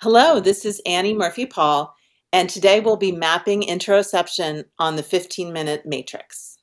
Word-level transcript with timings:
Hello, 0.00 0.38
this 0.38 0.64
is 0.64 0.80
Annie 0.86 1.12
Murphy 1.12 1.44
Paul, 1.44 1.92
and 2.32 2.48
today 2.48 2.78
we'll 2.78 2.96
be 2.96 3.10
mapping 3.10 3.62
interoception 3.62 4.66
on 4.78 4.94
the 4.94 5.02
15 5.02 5.52
minute 5.52 5.84
matrix. 5.84 6.56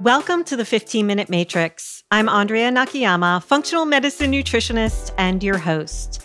Welcome 0.00 0.44
to 0.44 0.56
the 0.56 0.64
15 0.64 1.06
Minute 1.06 1.28
Matrix. 1.28 2.02
I'm 2.10 2.30
Andrea 2.30 2.70
Nakayama, 2.70 3.42
functional 3.42 3.84
medicine 3.84 4.32
nutritionist 4.32 5.12
and 5.18 5.42
your 5.42 5.58
host. 5.58 6.24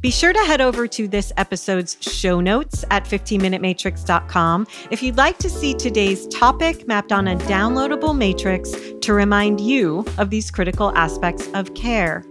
Be 0.00 0.10
sure 0.10 0.32
to 0.32 0.38
head 0.40 0.62
over 0.62 0.86
to 0.86 1.06
this 1.06 1.30
episode's 1.36 1.98
show 2.00 2.40
notes 2.40 2.86
at 2.90 3.04
15minutematrix.com 3.04 4.66
if 4.90 5.02
you'd 5.02 5.18
like 5.18 5.36
to 5.38 5.50
see 5.50 5.74
today's 5.74 6.26
topic 6.28 6.88
mapped 6.88 7.12
on 7.12 7.28
a 7.28 7.36
downloadable 7.36 8.16
matrix 8.16 8.72
to 9.02 9.12
remind 9.12 9.60
you 9.60 10.06
of 10.16 10.30
these 10.30 10.50
critical 10.50 10.96
aspects 10.96 11.50
of 11.52 11.74
care. 11.74 12.24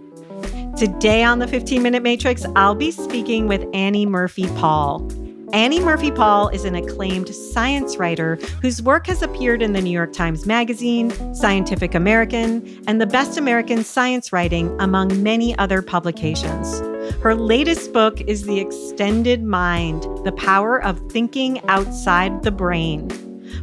Today 0.76 1.22
on 1.22 1.38
the 1.38 1.46
15 1.46 1.80
Minute 1.80 2.02
Matrix, 2.02 2.44
I'll 2.56 2.74
be 2.74 2.90
speaking 2.90 3.46
with 3.46 3.64
Annie 3.72 4.06
Murphy 4.06 4.48
Paul. 4.56 5.08
Annie 5.52 5.80
Murphy 5.80 6.10
Paul 6.10 6.48
is 6.48 6.64
an 6.64 6.74
acclaimed 6.74 7.32
science 7.34 7.98
writer 7.98 8.36
whose 8.62 8.82
work 8.82 9.06
has 9.08 9.22
appeared 9.22 9.62
in 9.62 9.74
the 9.74 9.80
New 9.80 9.90
York 9.90 10.12
Times 10.12 10.46
Magazine, 10.46 11.10
Scientific 11.34 11.94
American, 11.94 12.82
and 12.86 13.00
the 13.00 13.06
Best 13.06 13.36
American 13.36 13.84
Science 13.84 14.32
Writing, 14.32 14.74
among 14.80 15.22
many 15.22 15.56
other 15.58 15.82
publications. 15.82 16.80
Her 17.18 17.34
latest 17.34 17.92
book 17.92 18.20
is 18.22 18.44
The 18.44 18.60
Extended 18.60 19.42
Mind 19.42 20.04
The 20.24 20.32
Power 20.32 20.82
of 20.82 20.98
Thinking 21.10 21.60
Outside 21.68 22.42
the 22.42 22.50
Brain. 22.50 23.10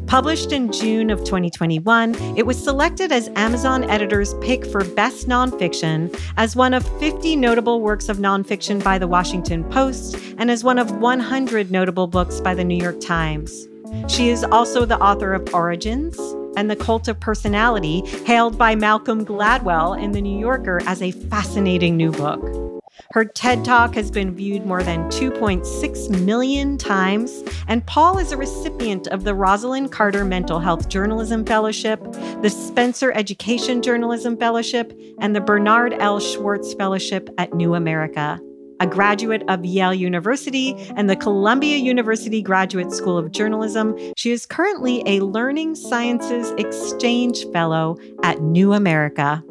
Published 0.05 0.51
in 0.51 0.71
June 0.71 1.09
of 1.09 1.19
2021, 1.23 2.13
it 2.37 2.45
was 2.45 2.61
selected 2.61 3.11
as 3.11 3.29
Amazon 3.35 3.83
Editor's 3.89 4.35
pick 4.35 4.65
for 4.65 4.83
Best 4.83 5.27
Nonfiction, 5.27 6.15
as 6.37 6.55
one 6.55 6.73
of 6.75 6.87
50 6.99 7.35
notable 7.35 7.81
works 7.81 8.09
of 8.09 8.17
nonfiction 8.17 8.83
by 8.83 8.99
The 8.99 9.07
Washington 9.07 9.63
Post, 9.63 10.17
and 10.37 10.51
as 10.51 10.63
one 10.63 10.77
of 10.77 10.91
100 10.97 11.71
notable 11.71 12.05
books 12.05 12.39
by 12.39 12.53
The 12.53 12.63
New 12.63 12.77
York 12.77 12.99
Times. 12.99 13.67
She 14.07 14.29
is 14.29 14.43
also 14.43 14.85
the 14.85 14.99
author 14.99 15.33
of 15.33 15.53
Origins 15.53 16.19
and 16.55 16.69
The 16.69 16.75
Cult 16.75 17.07
of 17.07 17.19
Personality, 17.19 18.01
hailed 18.25 18.57
by 18.57 18.75
Malcolm 18.75 19.25
Gladwell 19.25 19.99
in 19.99 20.11
The 20.11 20.21
New 20.21 20.37
Yorker 20.37 20.81
as 20.85 21.01
a 21.01 21.11
fascinating 21.11 21.97
new 21.97 22.11
book. 22.11 22.66
Her 23.11 23.25
TED 23.25 23.63
Talk 23.63 23.95
has 23.95 24.11
been 24.11 24.35
viewed 24.35 24.65
more 24.65 24.83
than 24.83 25.09
2.6 25.09 26.25
million 26.25 26.77
times, 26.77 27.43
and 27.67 27.85
Paul 27.85 28.17
is 28.17 28.31
a 28.31 28.37
recipient 28.37 29.07
of 29.07 29.23
the 29.23 29.31
Rosalynn 29.31 29.91
Carter 29.91 30.25
Mental 30.25 30.59
Health 30.59 30.89
Journalism 30.89 31.45
Fellowship, 31.45 32.01
the 32.41 32.49
Spencer 32.49 33.11
Education 33.13 33.81
Journalism 33.81 34.37
Fellowship, 34.37 34.93
and 35.19 35.35
the 35.35 35.41
Bernard 35.41 35.93
L. 35.99 36.19
Schwartz 36.19 36.73
Fellowship 36.73 37.29
at 37.37 37.53
New 37.53 37.75
America. 37.75 38.39
A 38.79 38.85
graduate 38.85 39.41
of 39.47 39.65
Yale 39.65 39.93
University 39.93 40.75
and 40.95 41.09
the 41.09 41.15
Columbia 41.15 41.77
University 41.77 42.43
Graduate 42.43 42.91
School 42.91 43.17
of 43.17 43.31
Journalism, 43.31 43.97
she 44.15 44.31
is 44.31 44.45
currently 44.45 45.01
a 45.07 45.21
Learning 45.21 45.73
Sciences 45.73 46.51
Exchange 46.59 47.47
Fellow 47.51 47.97
at 48.21 48.41
New 48.43 48.73
America. 48.73 49.43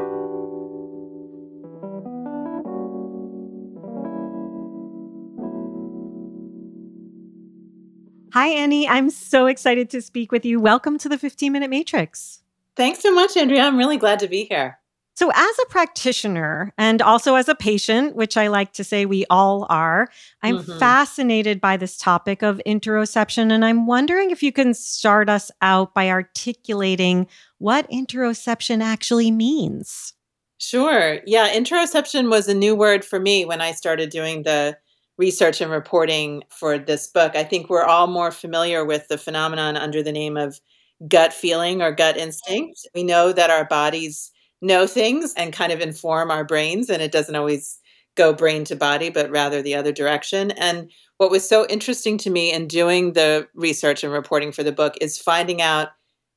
Hi, 8.37 8.49
Annie. 8.49 8.87
I'm 8.87 9.09
so 9.09 9.47
excited 9.47 9.89
to 9.89 10.03
speak 10.03 10.31
with 10.31 10.45
you. 10.45 10.61
Welcome 10.61 10.99
to 10.99 11.09
the 11.09 11.17
15 11.17 11.51
Minute 11.51 11.71
Matrix. 11.71 12.43
Thanks 12.77 13.01
so 13.01 13.11
much, 13.11 13.35
Andrea. 13.35 13.63
I'm 13.63 13.79
really 13.79 13.97
glad 13.97 14.19
to 14.19 14.29
be 14.29 14.45
here. 14.45 14.79
So, 15.15 15.31
as 15.35 15.59
a 15.63 15.71
practitioner 15.71 16.71
and 16.77 17.01
also 17.01 17.37
as 17.37 17.49
a 17.49 17.55
patient, 17.55 18.15
which 18.15 18.37
I 18.37 18.49
like 18.49 18.75
to 18.75 18.85
say 18.85 19.07
we 19.07 19.25
all 19.31 19.67
are, 19.71 20.11
I'm 20.43 20.59
mm-hmm. 20.59 20.79
fascinated 20.79 21.63
by 21.63 21.79
this 21.79 21.97
topic 21.97 22.43
of 22.43 22.61
interoception. 22.67 23.51
And 23.51 23.65
I'm 23.65 23.87
wondering 23.87 24.31
if 24.31 24.43
you 24.43 24.53
can 24.53 24.75
start 24.75 25.31
us 25.31 25.51
out 25.63 25.95
by 25.95 26.11
articulating 26.11 27.29
what 27.57 27.91
interoception 27.91 28.83
actually 28.83 29.31
means. 29.31 30.13
Sure. 30.59 31.21
Yeah, 31.25 31.55
interoception 31.55 32.29
was 32.29 32.49
a 32.49 32.55
new 32.55 32.75
word 32.77 33.03
for 33.03 33.19
me 33.19 33.47
when 33.47 33.63
I 33.63 33.73
started 33.73 34.11
doing 34.11 34.43
the 34.43 34.77
research 35.19 35.61
and 35.61 35.71
reporting 35.71 36.43
for 36.51 36.79
this 36.79 37.07
book. 37.07 37.35
I 37.35 37.45
think 37.45 37.69
we're 37.69 37.85
all 37.85 38.07
more 38.07 38.31
familiar 38.31 38.85
with 38.85 39.09
the 39.09 39.19
phenomenon 39.19 39.77
under 39.77 40.03
the 40.03 40.13
name 40.13 40.37
of 40.37 40.61
gut 41.09 41.33
feeling 41.33 41.83
or 41.83 41.93
gut 41.93 42.17
instinct. 42.17 42.87
We 42.95 43.03
know 43.03 43.33
that 43.33 43.51
our 43.51 43.65
bodies 43.65 44.31
know 44.63 44.87
things 44.87 45.35
and 45.37 45.53
kind 45.53 45.73
of 45.73 45.81
inform 45.81 46.31
our 46.31 46.45
brains, 46.45 46.89
and 46.89 47.03
it 47.03 47.13
doesn't 47.13 47.37
always 47.37 47.79
go 48.17 48.33
brain 48.33 48.65
to 48.65 48.77
body, 48.77 49.11
but 49.11 49.31
rather 49.31 49.61
the 49.63 49.75
other 49.75 49.93
direction. 49.93 50.51
And 50.53 50.91
what 51.19 51.31
was 51.31 51.47
so 51.47 51.67
interesting 51.69 52.19
to 52.19 52.31
me 52.31 52.53
in 52.53 52.67
doing 52.67 53.13
the 53.13 53.47
research 53.55 54.03
and 54.03 54.13
reporting 54.13 54.53
for 54.53 54.63
the 54.63 54.73
book 54.73 54.95
is 55.01 55.19
finding 55.19 55.61
out 55.61 55.89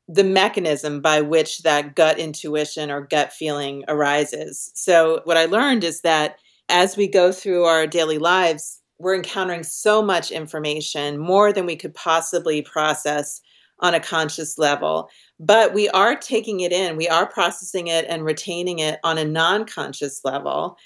the 0.08 0.24
mechanism 0.24 1.02
by 1.02 1.22
which 1.22 1.60
that 1.60 1.96
gut 1.96 2.18
intuition 2.18 2.90
or 2.90 3.02
gut 3.02 3.32
feeling 3.32 3.84
arises. 3.88 4.72
So, 4.74 5.22
what 5.24 5.38
I 5.38 5.46
learned 5.46 5.84
is 5.84 6.02
that 6.02 6.38
as 6.70 6.96
we 6.96 7.08
go 7.08 7.32
through 7.32 7.66
our 7.66 7.88
daily 7.88 8.18
lives, 8.18 8.82
we're 9.00 9.16
encountering 9.16 9.64
so 9.64 10.02
much 10.02 10.32
information, 10.32 11.18
more 11.18 11.52
than 11.52 11.66
we 11.66 11.76
could 11.76 11.96
possibly 11.96 12.62
process 12.62 13.42
on 13.80 13.94
a 13.94 14.00
conscious 14.00 14.58
level. 14.58 15.10
But 15.40 15.74
we 15.74 15.90
are 15.90 16.16
taking 16.16 16.60
it 16.60 16.72
in, 16.72 16.98
we 16.98 17.08
are 17.08 17.26
processing 17.26 17.88
it 17.88 18.06
and 18.10 18.26
retaining 18.26 18.80
it 18.80 19.00
on 19.04 19.18
a 19.18 19.26
non 19.26 19.66
conscious 19.66 20.22
level. 20.24 20.78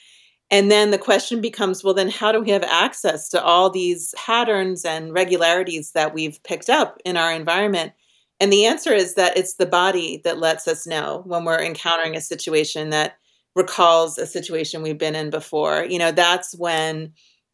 And 0.52 0.70
then 0.70 0.92
the 0.92 1.00
question 1.00 1.42
becomes 1.42 1.84
well, 1.84 1.96
then 1.96 2.10
how 2.10 2.32
do 2.32 2.40
we 2.40 2.52
have 2.52 2.64
access 2.64 3.28
to 3.30 3.44
all 3.44 3.70
these 3.70 4.14
patterns 4.16 4.86
and 4.86 5.12
regularities 5.12 5.92
that 5.94 6.14
we've 6.14 6.42
picked 6.44 6.70
up 6.70 7.00
in 7.04 7.18
our 7.18 7.34
environment? 7.34 7.94
And 8.40 8.54
the 8.54 8.66
answer 8.66 8.94
is 8.94 9.16
that 9.16 9.36
it's 9.36 9.56
the 9.56 9.66
body 9.66 10.22
that 10.24 10.38
lets 10.38 10.68
us 10.68 10.86
know 10.86 11.24
when 11.26 11.46
we're 11.46 11.62
encountering 11.62 12.16
a 12.16 12.22
situation 12.22 12.92
that 12.92 13.18
recalls 13.56 14.18
a 14.18 14.25
situation 14.25 14.81
we've 14.81 14.97
been 14.97 15.16
in 15.16 15.30
before. 15.30 15.86
You 15.86 16.00
know, 16.00 16.12
that's 16.12 16.56
when 16.58 17.14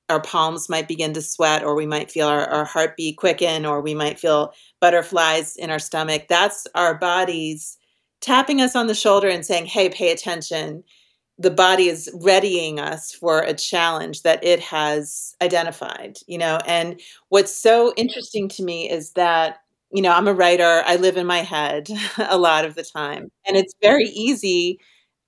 our 0.10 0.22
palms 0.22 0.70
might 0.70 0.88
begin 0.88 1.14
to 1.14 1.22
sweat, 1.22 1.64
or 1.64 1.76
we 1.76 1.86
might 1.86 2.10
feel 2.12 2.28
our, 2.28 2.46
our 2.48 2.66
heartbeat 2.66 3.18
quicken, 3.18 3.66
or 3.66 3.80
we 3.82 3.94
might 3.94 4.20
feel 4.20 4.54
butterflies 4.82 5.56
in 5.56 5.70
our 5.70 5.80
stomach. 5.80 6.26
That's 6.28 6.66
our 6.76 6.96
bodies 6.98 7.78
tapping 8.22 8.62
us 8.62 8.76
on 8.76 8.88
the 8.88 8.96
shoulder 8.96 9.30
and 9.30 9.46
saying, 9.46 9.68
Hey, 9.68 9.90
pay 9.90 10.12
attention. 10.12 10.84
The 11.38 11.52
body 11.52 11.88
is 11.88 12.10
readying 12.22 12.80
us 12.80 13.14
for 13.14 13.42
a 13.42 13.54
challenge 13.54 14.24
that 14.24 14.44
it 14.44 14.60
has 14.60 15.36
identified, 15.42 16.18
you 16.28 16.38
know. 16.38 16.60
And 16.68 17.00
what's 17.30 17.56
so 17.56 17.94
interesting 17.96 18.50
to 18.50 18.64
me 18.64 18.90
is 18.90 19.14
that 19.14 19.60
you 19.92 20.04
know, 20.04 20.12
I'm 20.12 20.28
a 20.28 20.34
writer. 20.34 20.84
I 20.86 20.98
live 20.98 21.18
in 21.18 21.26
my 21.26 21.40
head 21.40 21.90
a 22.30 22.38
lot 22.38 22.66
of 22.66 22.76
the 22.76 22.84
time. 22.84 23.32
And 23.48 23.58
it's 23.58 23.74
very 23.82 24.04
easy 24.06 24.80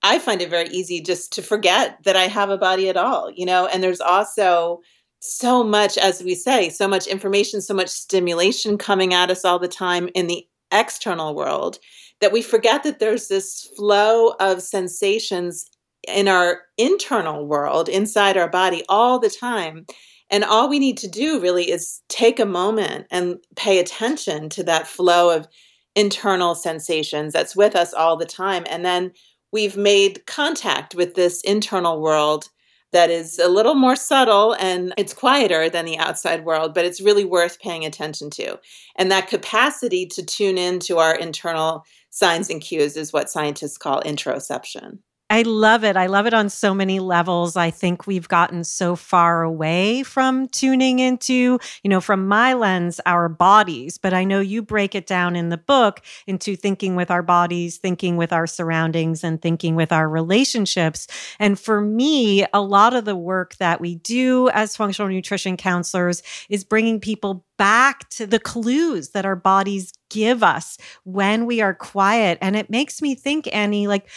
I 0.04 0.20
find 0.20 0.42
it 0.42 0.50
very 0.50 0.70
easy 0.70 1.02
just 1.02 1.32
to 1.34 1.42
forget 1.42 2.04
that 2.04 2.16
I 2.16 2.28
have 2.28 2.50
a 2.50 2.58
body 2.58 2.90
at 2.90 2.98
all, 2.98 3.32
you 3.32 3.46
know, 3.46 3.68
and 3.68 3.84
there's 3.84 4.02
also 4.02 4.82
so 5.20 5.64
much, 5.64 5.98
as 5.98 6.24
we 6.24 6.34
say, 6.34 6.70
so 6.70 6.88
much 6.88 7.06
information, 7.06 7.62
so 7.62 7.74
much 7.74 7.90
stimulation 7.90 8.78
coming 8.78 9.14
at 9.14 9.30
us 9.30 9.46
all 9.46 9.60
the 9.60 9.68
time 9.68 10.10
in 10.16 10.28
the 10.28 10.46
external 10.72 11.36
world 11.36 11.78
that 12.22 12.32
we 12.32 12.42
forget 12.42 12.84
that 12.84 13.00
there's 13.00 13.28
this 13.28 13.70
flow 13.76 14.30
of 14.40 14.62
sensations 14.62 15.70
in 16.08 16.28
our 16.28 16.62
internal 16.78 17.46
world, 17.46 17.90
inside 17.90 18.38
our 18.38 18.50
body, 18.50 18.84
all 18.90 19.20
the 19.20 19.30
time. 19.30 19.86
And 20.30 20.44
all 20.44 20.70
we 20.70 20.80
need 20.80 20.98
to 21.00 21.08
do 21.08 21.40
really 21.40 21.70
is 21.70 22.02
take 22.08 22.40
a 22.40 22.46
moment 22.46 23.06
and 23.12 23.38
pay 23.56 23.80
attention 23.80 24.50
to 24.50 24.64
that 24.64 24.88
flow 24.88 25.36
of 25.36 25.48
internal 25.96 26.56
sensations 26.56 27.34
that's 27.34 27.56
with 27.56 27.76
us 27.76 27.94
all 27.94 28.16
the 28.16 28.26
time. 28.26 28.64
And 28.70 28.86
then 28.86 29.12
we've 29.52 29.78
made 29.78 30.26
contact 30.26 30.96
with 30.96 31.16
this 31.16 31.42
internal 31.42 32.02
world 32.02 32.50
that 32.92 33.10
is 33.10 33.40
a 33.40 33.48
little 33.48 33.76
more 33.76 33.96
subtle 33.96 34.54
and 34.60 34.94
it's 34.98 35.14
quieter 35.14 35.70
than 35.70 35.86
the 35.86 35.98
outside 35.98 36.44
world, 36.44 36.74
but 36.74 36.86
it's 36.86 37.02
really 37.02 37.24
worth 37.24 37.60
paying 37.60 37.86
attention 37.86 38.30
to. 38.32 38.60
And 38.98 39.10
that 39.12 39.30
capacity 39.30 40.06
to 40.08 40.26
tune 40.26 40.58
into 40.58 40.98
our 40.98 41.16
internal 41.16 41.86
signs 42.10 42.50
and 42.50 42.62
cues 42.62 42.98
is 42.98 43.14
what 43.14 43.30
scientists 43.30 43.78
call 43.78 44.02
interoception. 44.02 45.00
I 45.32 45.44
love 45.44 45.86
it. 45.86 45.96
I 45.96 46.08
love 46.08 46.28
it 46.28 46.34
on 46.34 46.50
so 46.50 46.74
many 46.74 47.00
levels. 47.00 47.56
I 47.56 47.72
think 47.72 48.06
we've 48.06 48.28
gotten 48.28 48.66
so 48.66 48.98
far 48.98 49.44
away 49.44 50.04
from 50.04 50.50
tuning 50.50 51.00
into, 51.00 51.58
you 51.84 51.90
know, 51.90 52.02
from 52.02 52.28
my 52.28 52.54
lens, 52.54 53.00
our 53.06 53.30
bodies. 53.30 53.98
But 53.98 54.14
I 54.14 54.26
know 54.26 54.42
you 54.42 54.62
break 54.62 54.94
it 54.94 55.08
down 55.08 55.38
in 55.38 55.48
the 55.48 55.58
book 55.58 56.02
into 56.28 56.58
thinking 56.58 56.98
with 56.98 57.10
our 57.10 57.24
bodies, 57.24 57.78
thinking 57.78 58.18
with 58.18 58.34
our 58.34 58.46
surroundings, 58.46 59.24
and 59.24 59.42
thinking 59.42 59.78
with 59.78 59.94
our 59.94 60.10
relationships. 60.10 61.08
And 61.40 61.58
for 61.58 61.80
me, 61.80 62.46
a 62.54 62.62
lot 62.62 62.94
of 62.94 63.06
the 63.06 63.16
work 63.16 63.56
that 63.56 63.80
we 63.80 63.96
do 63.96 64.50
as 64.50 64.76
functional 64.76 65.10
nutrition 65.10 65.56
counselors 65.56 66.24
is 66.50 66.66
bringing 66.66 67.00
people 67.00 67.46
back 67.58 68.10
to 68.10 68.28
the 68.28 68.40
clues 68.40 69.12
that 69.12 69.26
our 69.26 69.38
bodies 69.38 69.94
give 70.10 70.44
us 70.44 70.78
when 71.06 71.46
we 71.46 71.62
are 71.62 71.74
quiet. 71.74 72.38
And 72.42 72.58
it 72.58 72.70
makes 72.70 73.02
me 73.02 73.16
think, 73.16 73.48
Annie, 73.56 73.88
like, 73.88 74.10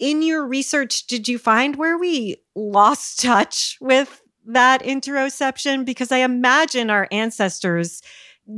in 0.00 0.22
your 0.22 0.44
research, 0.44 1.06
did 1.06 1.28
you 1.28 1.38
find 1.38 1.76
where 1.76 1.98
we 1.98 2.36
lost 2.56 3.20
touch 3.20 3.78
with 3.80 4.22
that 4.46 4.82
interoception? 4.82 5.84
Because 5.84 6.10
I 6.10 6.18
imagine 6.18 6.90
our 6.90 7.06
ancestors 7.12 8.02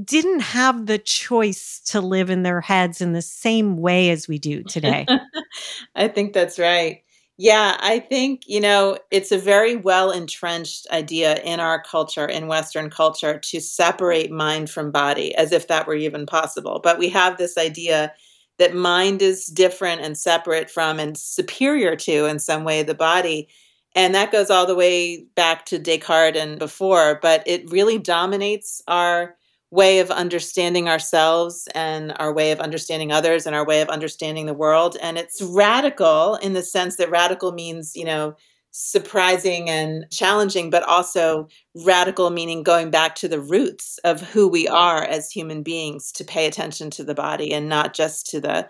didn't 0.04 0.40
have 0.40 0.86
the 0.86 0.98
choice 0.98 1.80
to 1.86 2.00
live 2.00 2.30
in 2.30 2.44
their 2.44 2.62
heads 2.62 3.00
in 3.00 3.12
the 3.12 3.20
same 3.20 3.76
way 3.76 4.08
as 4.10 4.26
we 4.26 4.38
do 4.38 4.62
today. 4.62 5.04
I 5.96 6.08
think 6.08 6.32
that's 6.32 6.58
right. 6.58 7.02
Yeah, 7.38 7.76
I 7.80 7.98
think, 7.98 8.42
you 8.46 8.60
know, 8.60 8.98
it's 9.10 9.32
a 9.32 9.38
very 9.38 9.74
well 9.74 10.12
entrenched 10.12 10.86
idea 10.90 11.42
in 11.42 11.58
our 11.60 11.82
culture, 11.82 12.26
in 12.26 12.46
Western 12.46 12.88
culture, 12.88 13.38
to 13.38 13.60
separate 13.60 14.30
mind 14.30 14.70
from 14.70 14.92
body, 14.92 15.34
as 15.34 15.50
if 15.50 15.66
that 15.66 15.86
were 15.86 15.94
even 15.94 16.24
possible. 16.24 16.80
But 16.82 16.98
we 16.98 17.08
have 17.08 17.38
this 17.38 17.58
idea 17.58 18.12
that 18.58 18.74
mind 18.74 19.22
is 19.22 19.46
different 19.46 20.02
and 20.02 20.16
separate 20.16 20.70
from 20.70 20.98
and 20.98 21.16
superior 21.16 21.96
to 21.96 22.26
in 22.26 22.38
some 22.38 22.64
way 22.64 22.82
the 22.82 22.94
body. 22.94 23.48
And 23.94 24.14
that 24.14 24.32
goes 24.32 24.50
all 24.50 24.66
the 24.66 24.74
way 24.74 25.24
back 25.34 25.66
to 25.66 25.78
descartes 25.78 26.38
and 26.38 26.58
before 26.58 27.18
but 27.22 27.42
it 27.46 27.70
really 27.70 27.98
dominates 27.98 28.82
our 28.88 29.36
way 29.70 30.00
of 30.00 30.10
understanding 30.10 30.88
ourselves 30.88 31.66
and 31.74 32.14
our 32.18 32.32
way 32.32 32.52
of 32.52 32.60
understanding 32.60 33.10
others 33.10 33.46
and 33.46 33.56
our 33.56 33.64
way 33.64 33.80
of 33.80 33.88
understanding 33.88 34.44
the 34.46 34.54
world. 34.54 34.96
And 35.00 35.16
it's 35.16 35.40
radical 35.40 36.36
in 36.36 36.52
the 36.52 36.62
sense 36.62 36.96
that 36.96 37.10
radical 37.10 37.52
means 37.52 37.96
you 37.96 38.04
know 38.04 38.36
surprising 38.72 39.68
and 39.68 40.06
challenging, 40.10 40.70
but 40.70 40.82
also 40.82 41.46
radical, 41.84 42.30
meaning 42.30 42.62
going 42.62 42.90
back 42.90 43.14
to 43.16 43.28
the 43.28 43.40
roots 43.40 43.98
of 44.02 44.20
who 44.20 44.48
we 44.48 44.66
are 44.66 45.04
as 45.04 45.30
human 45.30 45.62
beings 45.62 46.10
to 46.12 46.24
pay 46.24 46.46
attention 46.46 46.90
to 46.90 47.04
the 47.04 47.14
body 47.14 47.52
and 47.52 47.68
not 47.68 47.94
just 47.94 48.26
to 48.30 48.40
the 48.40 48.68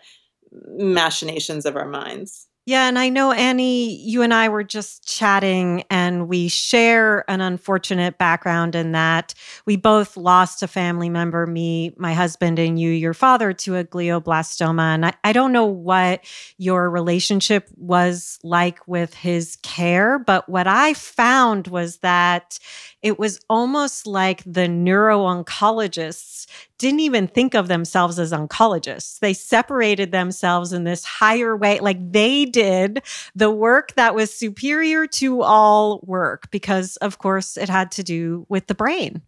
machinations 0.77 1.65
of 1.65 1.77
our 1.77 1.89
minds. 1.89 2.49
Yeah, 2.65 2.87
and 2.87 2.97
I 2.97 3.09
know 3.09 3.33
Annie, 3.33 3.97
you 3.97 4.23
and 4.23 4.33
I 4.33 4.49
were 4.49 4.63
just 4.63 5.05
chatting, 5.05 5.83
and 5.91 6.29
we 6.29 6.47
share 6.47 7.29
an 7.29 7.41
unfortunate 7.41 8.19
background 8.19 8.77
in 8.77 8.93
that 8.93 9.35
we 9.67 9.75
both 9.75 10.17
lost 10.17 10.63
a 10.63 10.69
family 10.69 11.09
member, 11.09 11.45
me, 11.45 11.93
my 11.97 12.15
husband, 12.15 12.61
and 12.61 12.79
you, 12.79 12.91
your 12.91 13.15
father, 13.15 13.53
to 13.53 13.75
a 13.79 13.85
glioblastoma. 13.85 14.95
And 14.95 15.07
I, 15.07 15.13
I 15.25 15.33
don't 15.33 15.51
know 15.51 15.65
what 15.67 16.25
your 16.57 16.89
relationship 16.89 17.69
was 17.77 18.39
like 18.45 18.87
with 18.87 19.13
his 19.13 19.57
care, 19.65 20.21
but 20.21 20.49
what 20.49 20.69
I 20.69 20.95
found 20.95 21.67
was 21.67 21.97
that 21.99 22.61
it 23.03 23.19
was 23.19 23.41
almost 23.51 24.07
like 24.07 24.45
the 24.47 24.69
neuro 24.69 25.19
oncologists 25.25 26.47
didn't 26.83 27.01
even 27.01 27.29
think 27.29 27.55
of 27.55 27.69
themselves 27.69 28.19
as 28.19 28.33
oncologists. 28.33 29.21
They 29.21 29.33
separated 29.33 30.13
themselves 30.13 30.73
in 30.73 30.85
this 30.85 31.05
higher 31.05 31.57
way, 31.57 31.79
like 31.81 32.13
they 32.13 32.45
did 32.45 33.03
the 33.35 33.51
work 33.51 33.95
that 33.95 34.15
was 34.15 34.35
superior 34.35 35.07
to 35.07 35.43
all 35.43 36.01
work, 36.03 36.51
because 36.51 36.97
of 36.97 37.19
course 37.19 37.57
it 37.57 37.69
had 37.69 37.93
to 37.93 38.03
do 38.03 38.45
with 38.49 38.67
the 38.67 38.75
brain. 38.75 39.23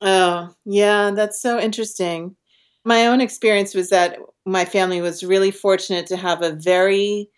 Oh, 0.00 0.52
yeah, 0.64 1.12
that's 1.12 1.40
so 1.40 1.58
interesting. 1.58 2.36
My 2.84 3.06
own 3.06 3.20
experience 3.20 3.74
was 3.74 3.90
that 3.90 4.18
my 4.44 4.64
family 4.64 5.00
was 5.00 5.24
really 5.24 5.50
fortunate 5.50 6.06
to 6.08 6.16
have 6.16 6.42
a 6.42 6.52
very 6.52 7.28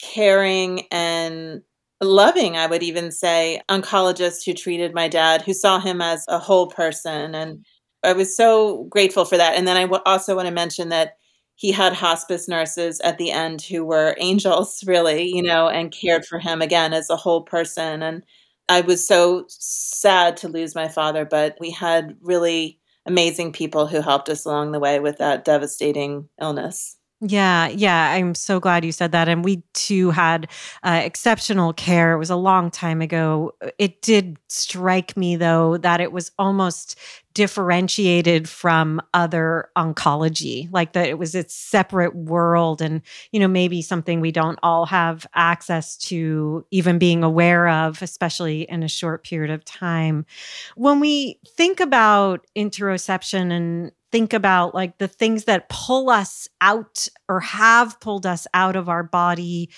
caring 0.00 0.86
and 0.90 1.62
loving, 2.00 2.56
I 2.56 2.66
would 2.66 2.82
even 2.84 3.10
say, 3.10 3.60
oncologist 3.68 4.44
who 4.46 4.54
treated 4.54 4.94
my 4.94 5.08
dad, 5.08 5.42
who 5.42 5.52
saw 5.52 5.80
him 5.80 6.00
as 6.00 6.24
a 6.28 6.38
whole 6.38 6.68
person. 6.68 7.34
And 7.34 7.64
I 8.02 8.12
was 8.12 8.36
so 8.36 8.84
grateful 8.84 9.24
for 9.24 9.36
that. 9.36 9.56
And 9.56 9.66
then 9.66 9.76
I 9.76 9.82
w- 9.82 10.02
also 10.06 10.36
want 10.36 10.46
to 10.46 10.54
mention 10.54 10.88
that 10.90 11.16
he 11.56 11.72
had 11.72 11.92
hospice 11.92 12.46
nurses 12.48 13.00
at 13.00 13.18
the 13.18 13.32
end 13.32 13.62
who 13.62 13.84
were 13.84 14.14
angels, 14.18 14.84
really, 14.86 15.24
you 15.24 15.42
know, 15.42 15.68
and 15.68 15.90
cared 15.90 16.24
for 16.24 16.38
him 16.38 16.62
again 16.62 16.92
as 16.92 17.10
a 17.10 17.16
whole 17.16 17.42
person. 17.42 18.02
And 18.02 18.22
I 18.68 18.82
was 18.82 19.06
so 19.06 19.44
sad 19.48 20.36
to 20.38 20.48
lose 20.48 20.74
my 20.74 20.88
father, 20.88 21.24
but 21.24 21.56
we 21.58 21.70
had 21.70 22.16
really 22.22 22.78
amazing 23.06 23.52
people 23.52 23.86
who 23.86 24.00
helped 24.00 24.28
us 24.28 24.44
along 24.44 24.72
the 24.72 24.78
way 24.78 25.00
with 25.00 25.18
that 25.18 25.44
devastating 25.44 26.28
illness. 26.40 26.98
Yeah, 27.20 27.66
yeah, 27.66 28.12
I'm 28.12 28.36
so 28.36 28.60
glad 28.60 28.84
you 28.84 28.92
said 28.92 29.10
that. 29.10 29.28
And 29.28 29.44
we 29.44 29.64
too 29.74 30.10
had 30.10 30.48
uh, 30.84 31.00
exceptional 31.02 31.72
care. 31.72 32.12
It 32.12 32.18
was 32.18 32.30
a 32.30 32.36
long 32.36 32.70
time 32.70 33.02
ago. 33.02 33.52
It 33.76 34.02
did 34.02 34.38
strike 34.48 35.16
me, 35.16 35.34
though, 35.34 35.78
that 35.78 36.00
it 36.00 36.12
was 36.12 36.30
almost 36.38 36.96
differentiated 37.38 38.48
from 38.48 39.00
other 39.14 39.70
oncology, 39.78 40.68
like 40.72 40.92
that 40.94 41.08
it 41.08 41.20
was 41.20 41.36
its 41.36 41.54
separate 41.54 42.12
world 42.12 42.82
and, 42.82 43.00
you 43.30 43.38
know, 43.38 43.46
maybe 43.46 43.80
something 43.80 44.20
we 44.20 44.32
don't 44.32 44.58
all 44.60 44.86
have 44.86 45.24
access 45.36 45.96
to 45.96 46.66
even 46.72 46.98
being 46.98 47.22
aware 47.22 47.68
of, 47.68 48.02
especially 48.02 48.62
in 48.62 48.82
a 48.82 48.88
short 48.88 49.22
period 49.22 49.52
of 49.52 49.64
time. 49.64 50.26
When 50.74 50.98
we 50.98 51.38
think 51.46 51.78
about 51.78 52.44
interoception 52.56 53.52
and 53.52 53.92
think 54.10 54.32
about 54.32 54.74
like 54.74 54.98
the 54.98 55.06
things 55.06 55.44
that 55.44 55.68
pull 55.68 56.10
us 56.10 56.48
out 56.60 57.06
or 57.28 57.38
have 57.38 58.00
pulled 58.00 58.26
us 58.26 58.48
out 58.52 58.74
of 58.74 58.88
our 58.88 59.04
body 59.04 59.70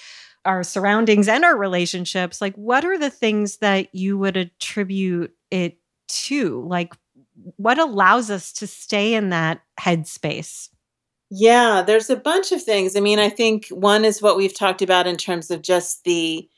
our 0.47 0.63
surroundings 0.63 1.29
and 1.29 1.45
our 1.45 1.59
relationships 1.59 2.41
like 2.41 2.55
what 2.55 2.85
are 2.85 2.97
the 2.97 3.11
things 3.11 3.59
that 3.59 3.95
you 3.95 4.17
would 4.17 4.39
attribute 4.39 5.35
it 5.51 5.77
to 6.09 6.63
like 6.67 6.95
what 7.57 7.79
allows 7.79 8.31
us 8.31 8.53
to 8.55 8.67
stay 8.67 9.15
in 9.15 9.31
that 9.31 9.61
headspace? 9.79 10.69
Yeah 11.31 11.83
there's 11.83 12.11
a 12.11 12.17
bunch 12.17 12.53
of 12.53 12.63
things. 12.63 12.97
I 12.97 13.01
mean 13.01 13.19
i 13.19 13.29
think 13.29 13.69
one 13.69 14.05
is 14.05 14.23
what 14.23 14.37
we've 14.37 14.57
talked 14.57 14.83
about 14.83 15.07
in 15.07 15.17
terms 15.17 15.51
of 15.51 15.63
just 15.63 16.05
the 16.05 16.49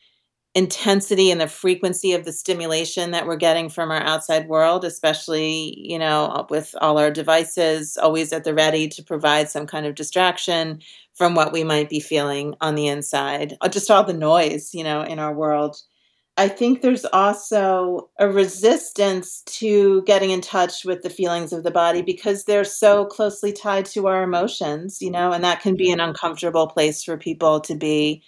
intensity 0.55 1.31
and 1.31 1.41
the 1.41 1.47
frequency 1.47 2.13
of 2.13 2.27
the 2.27 2.33
stimulation 2.33 3.11
that 3.13 3.27
we're 3.27 3.37
getting 3.37 3.71
from 3.71 3.91
our 3.91 4.03
outside 4.03 4.49
world 4.49 4.85
especially 4.85 5.75
you 5.79 5.99
know 5.99 6.47
with 6.51 6.75
all 6.83 6.99
our 6.99 7.11
devices 7.11 7.97
always 7.97 8.35
at 8.35 8.45
the 8.45 8.53
ready 8.53 8.87
to 8.87 9.03
provide 9.03 9.49
some 9.49 9.67
kind 9.67 9.87
of 9.87 9.95
distraction 9.95 10.79
from 11.15 11.35
what 11.35 11.53
we 11.53 11.65
might 11.65 11.89
be 11.89 12.01
feeling 12.01 12.55
on 12.61 12.75
the 12.75 12.87
inside. 12.87 13.57
Uh, 13.61 13.69
just 13.69 13.91
all 13.91 14.05
the 14.05 14.13
noise 14.13 14.75
you 14.75 14.85
know 14.85 15.03
in 15.03 15.19
our 15.19 15.33
world 15.33 15.81
i 16.37 16.49
think 16.49 16.81
there's 16.81 17.05
also 17.07 18.11
a 18.19 18.29
resistance 18.29 19.43
to 19.47 20.03
getting 20.03 20.31
in 20.31 20.41
touch 20.41 20.85
with 20.85 21.03
the 21.03 21.11
feelings 21.11 21.53
of 21.53 21.63
the 21.63 21.71
body 21.71 22.03
because 22.03 22.45
they're 22.45 22.65
so 22.65 23.05
closely 23.07 23.53
tied 23.53 23.85
to 23.85 24.07
our 24.07 24.23
emotions 24.23 25.01
you 25.01 25.11
know 25.11 25.33
and 25.33 25.45
that 25.45 25.61
can 25.61 25.77
be 25.77 25.91
an 25.91 26.01
uncomfortable 26.01 26.67
place 26.67 27.03
for 27.03 27.17
people 27.17 27.61
to 27.61 27.75
be 27.75 28.23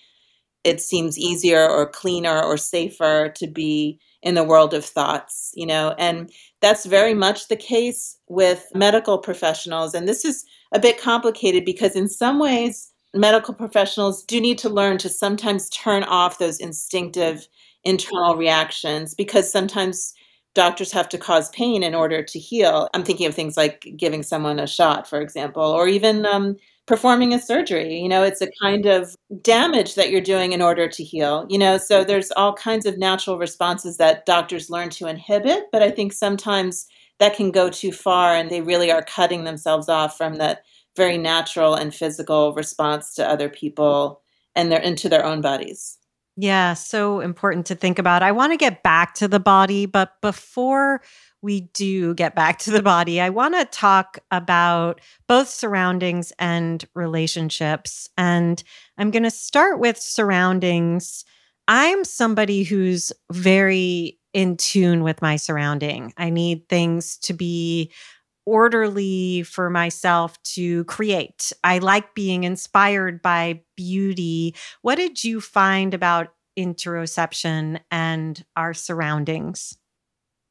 it 0.64 0.80
seems 0.80 1.18
easier 1.18 1.68
or 1.68 1.86
cleaner 1.86 2.42
or 2.42 2.56
safer 2.56 3.32
to 3.36 3.46
be 3.46 4.00
in 4.22 4.34
the 4.34 4.42
world 4.42 4.72
of 4.72 4.84
thoughts, 4.84 5.52
you 5.54 5.66
know, 5.66 5.94
and 5.98 6.32
that's 6.62 6.86
very 6.86 7.12
much 7.12 7.48
the 7.48 7.56
case 7.56 8.16
with 8.28 8.66
medical 8.74 9.18
professionals. 9.18 9.94
And 9.94 10.08
this 10.08 10.24
is 10.24 10.44
a 10.72 10.80
bit 10.80 11.00
complicated 11.00 11.64
because, 11.66 11.94
in 11.94 12.08
some 12.08 12.38
ways, 12.38 12.90
medical 13.12 13.52
professionals 13.52 14.24
do 14.24 14.40
need 14.40 14.58
to 14.58 14.70
learn 14.70 14.96
to 14.98 15.10
sometimes 15.10 15.68
turn 15.68 16.02
off 16.04 16.38
those 16.38 16.58
instinctive 16.58 17.46
internal 17.84 18.36
reactions 18.36 19.14
because 19.14 19.50
sometimes 19.50 20.14
doctors 20.54 20.92
have 20.92 21.08
to 21.08 21.18
cause 21.18 21.50
pain 21.50 21.82
in 21.82 21.94
order 21.94 22.22
to 22.22 22.38
heal. 22.38 22.88
I'm 22.94 23.02
thinking 23.02 23.26
of 23.26 23.34
things 23.34 23.56
like 23.56 23.92
giving 23.96 24.22
someone 24.22 24.60
a 24.60 24.66
shot, 24.66 25.08
for 25.08 25.20
example, 25.20 25.64
or 25.64 25.88
even 25.88 26.24
um, 26.24 26.56
performing 26.86 27.34
a 27.34 27.40
surgery. 27.40 27.98
You 27.98 28.08
know, 28.08 28.22
it's 28.22 28.40
a 28.40 28.50
kind 28.62 28.86
of 28.86 29.14
damage 29.42 29.96
that 29.96 30.10
you're 30.10 30.20
doing 30.20 30.52
in 30.52 30.62
order 30.62 30.88
to 30.88 31.04
heal. 31.04 31.46
You 31.48 31.58
know, 31.58 31.76
so 31.76 32.04
there's 32.04 32.30
all 32.32 32.52
kinds 32.52 32.86
of 32.86 32.98
natural 32.98 33.38
responses 33.38 33.96
that 33.96 34.26
doctors 34.26 34.70
learn 34.70 34.90
to 34.90 35.08
inhibit, 35.08 35.64
but 35.72 35.82
I 35.82 35.90
think 35.90 36.12
sometimes 36.12 36.86
that 37.18 37.36
can 37.36 37.50
go 37.50 37.70
too 37.70 37.92
far 37.92 38.34
and 38.34 38.50
they 38.50 38.60
really 38.60 38.90
are 38.90 39.02
cutting 39.02 39.44
themselves 39.44 39.88
off 39.88 40.16
from 40.16 40.34
that 40.36 40.62
very 40.96 41.18
natural 41.18 41.74
and 41.74 41.94
physical 41.94 42.54
response 42.54 43.14
to 43.14 43.28
other 43.28 43.48
people 43.48 44.20
and 44.54 44.70
they're 44.70 44.80
into 44.80 45.08
their 45.08 45.24
own 45.24 45.40
bodies. 45.40 45.98
Yeah, 46.36 46.74
so 46.74 47.20
important 47.20 47.66
to 47.66 47.76
think 47.76 47.98
about. 47.98 48.22
I 48.22 48.32
want 48.32 48.52
to 48.52 48.56
get 48.56 48.82
back 48.82 49.14
to 49.14 49.28
the 49.28 49.38
body, 49.38 49.86
but 49.86 50.20
before 50.20 51.00
we 51.42 51.62
do 51.74 52.14
get 52.14 52.34
back 52.34 52.58
to 52.60 52.72
the 52.72 52.82
body, 52.82 53.20
I 53.20 53.28
want 53.30 53.54
to 53.54 53.64
talk 53.66 54.18
about 54.32 55.00
both 55.28 55.48
surroundings 55.48 56.32
and 56.38 56.84
relationships. 56.94 58.08
And 58.18 58.62
I'm 58.98 59.12
going 59.12 59.22
to 59.22 59.30
start 59.30 59.78
with 59.78 59.96
surroundings. 59.96 61.24
I'm 61.68 62.04
somebody 62.04 62.64
who's 62.64 63.12
very 63.30 64.18
in 64.32 64.56
tune 64.56 65.04
with 65.04 65.22
my 65.22 65.36
surrounding. 65.36 66.12
I 66.16 66.30
need 66.30 66.68
things 66.68 67.16
to 67.18 67.32
be 67.32 67.92
orderly 68.46 69.42
for 69.42 69.70
myself 69.70 70.42
to 70.42 70.84
create. 70.84 71.52
I 71.62 71.78
like 71.78 72.14
being 72.14 72.44
inspired 72.44 73.22
by 73.22 73.62
beauty. 73.76 74.54
What 74.82 74.96
did 74.96 75.24
you 75.24 75.40
find 75.40 75.94
about 75.94 76.34
interoception 76.58 77.80
and 77.90 78.44
our 78.56 78.74
surroundings? 78.74 79.76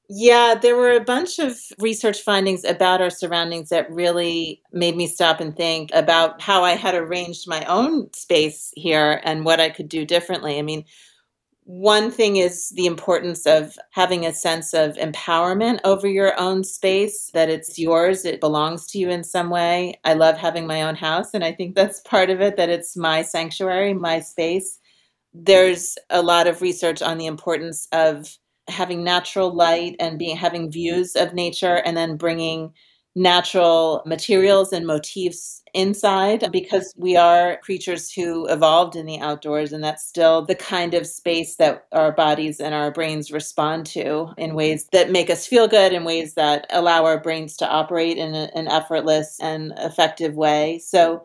Yeah, 0.09 0.55
there 0.61 0.75
were 0.75 0.91
a 0.91 1.03
bunch 1.03 1.39
of 1.39 1.57
research 1.79 2.21
findings 2.21 2.65
about 2.65 3.01
our 3.01 3.09
surroundings 3.09 3.69
that 3.69 3.89
really 3.89 4.61
made 4.71 4.97
me 4.97 5.07
stop 5.07 5.39
and 5.39 5.55
think 5.55 5.89
about 5.93 6.41
how 6.41 6.63
I 6.63 6.71
had 6.71 6.93
arranged 6.93 7.47
my 7.47 7.63
own 7.65 8.11
space 8.13 8.71
here 8.75 9.21
and 9.23 9.45
what 9.45 9.61
I 9.61 9.69
could 9.69 9.87
do 9.87 10.05
differently. 10.05 10.59
I 10.59 10.61
mean, 10.61 10.83
one 11.65 12.11
thing 12.11 12.35
is 12.37 12.69
the 12.69 12.85
importance 12.85 13.45
of 13.45 13.77
having 13.91 14.25
a 14.25 14.33
sense 14.33 14.73
of 14.73 14.95
empowerment 14.95 15.79
over 15.85 16.07
your 16.07 16.37
own 16.39 16.63
space, 16.63 17.31
that 17.33 17.49
it's 17.49 17.79
yours, 17.79 18.25
it 18.25 18.41
belongs 18.41 18.85
to 18.87 18.97
you 18.99 19.09
in 19.09 19.23
some 19.23 19.49
way. 19.49 19.99
I 20.03 20.13
love 20.13 20.37
having 20.37 20.67
my 20.67 20.81
own 20.81 20.95
house, 20.95 21.33
and 21.33 21.43
I 21.43 21.53
think 21.53 21.75
that's 21.75 22.01
part 22.01 22.29
of 22.29 22.41
it, 22.41 22.57
that 22.57 22.69
it's 22.69 22.97
my 22.97 23.21
sanctuary, 23.21 23.93
my 23.93 24.19
space. 24.19 24.77
There's 25.33 25.97
a 26.09 26.21
lot 26.21 26.47
of 26.47 26.61
research 26.61 27.01
on 27.01 27.17
the 27.17 27.25
importance 27.27 27.87
of 27.91 28.37
having 28.67 29.03
natural 29.03 29.53
light 29.53 29.95
and 29.99 30.19
being 30.19 30.37
having 30.37 30.71
views 30.71 31.15
of 31.15 31.33
nature 31.33 31.75
and 31.77 31.97
then 31.97 32.17
bringing 32.17 32.73
natural 33.15 34.03
materials 34.05 34.73
and 34.73 34.85
motifs 34.85 35.62
inside 35.73 36.51
because 36.51 36.93
we 36.97 37.15
are 37.15 37.57
creatures 37.57 38.11
who 38.11 38.47
evolved 38.47 38.95
in 38.95 39.05
the 39.05 39.19
outdoors 39.19 39.73
and 39.73 39.83
that's 39.83 40.05
still 40.05 40.45
the 40.45 40.55
kind 40.55 40.93
of 40.93 41.07
space 41.07 41.55
that 41.55 41.87
our 41.91 42.11
bodies 42.11 42.59
and 42.59 42.75
our 42.75 42.91
brains 42.91 43.31
respond 43.31 43.85
to 43.85 44.29
in 44.37 44.53
ways 44.53 44.87
that 44.91 45.11
make 45.11 45.29
us 45.29 45.47
feel 45.47 45.67
good 45.67 45.91
in 45.91 46.03
ways 46.03 46.35
that 46.35 46.67
allow 46.69 47.05
our 47.05 47.19
brains 47.19 47.57
to 47.57 47.67
operate 47.67 48.17
in 48.17 48.35
a, 48.35 48.49
an 48.53 48.67
effortless 48.67 49.39
and 49.41 49.73
effective 49.77 50.35
way. 50.35 50.79
So 50.79 51.23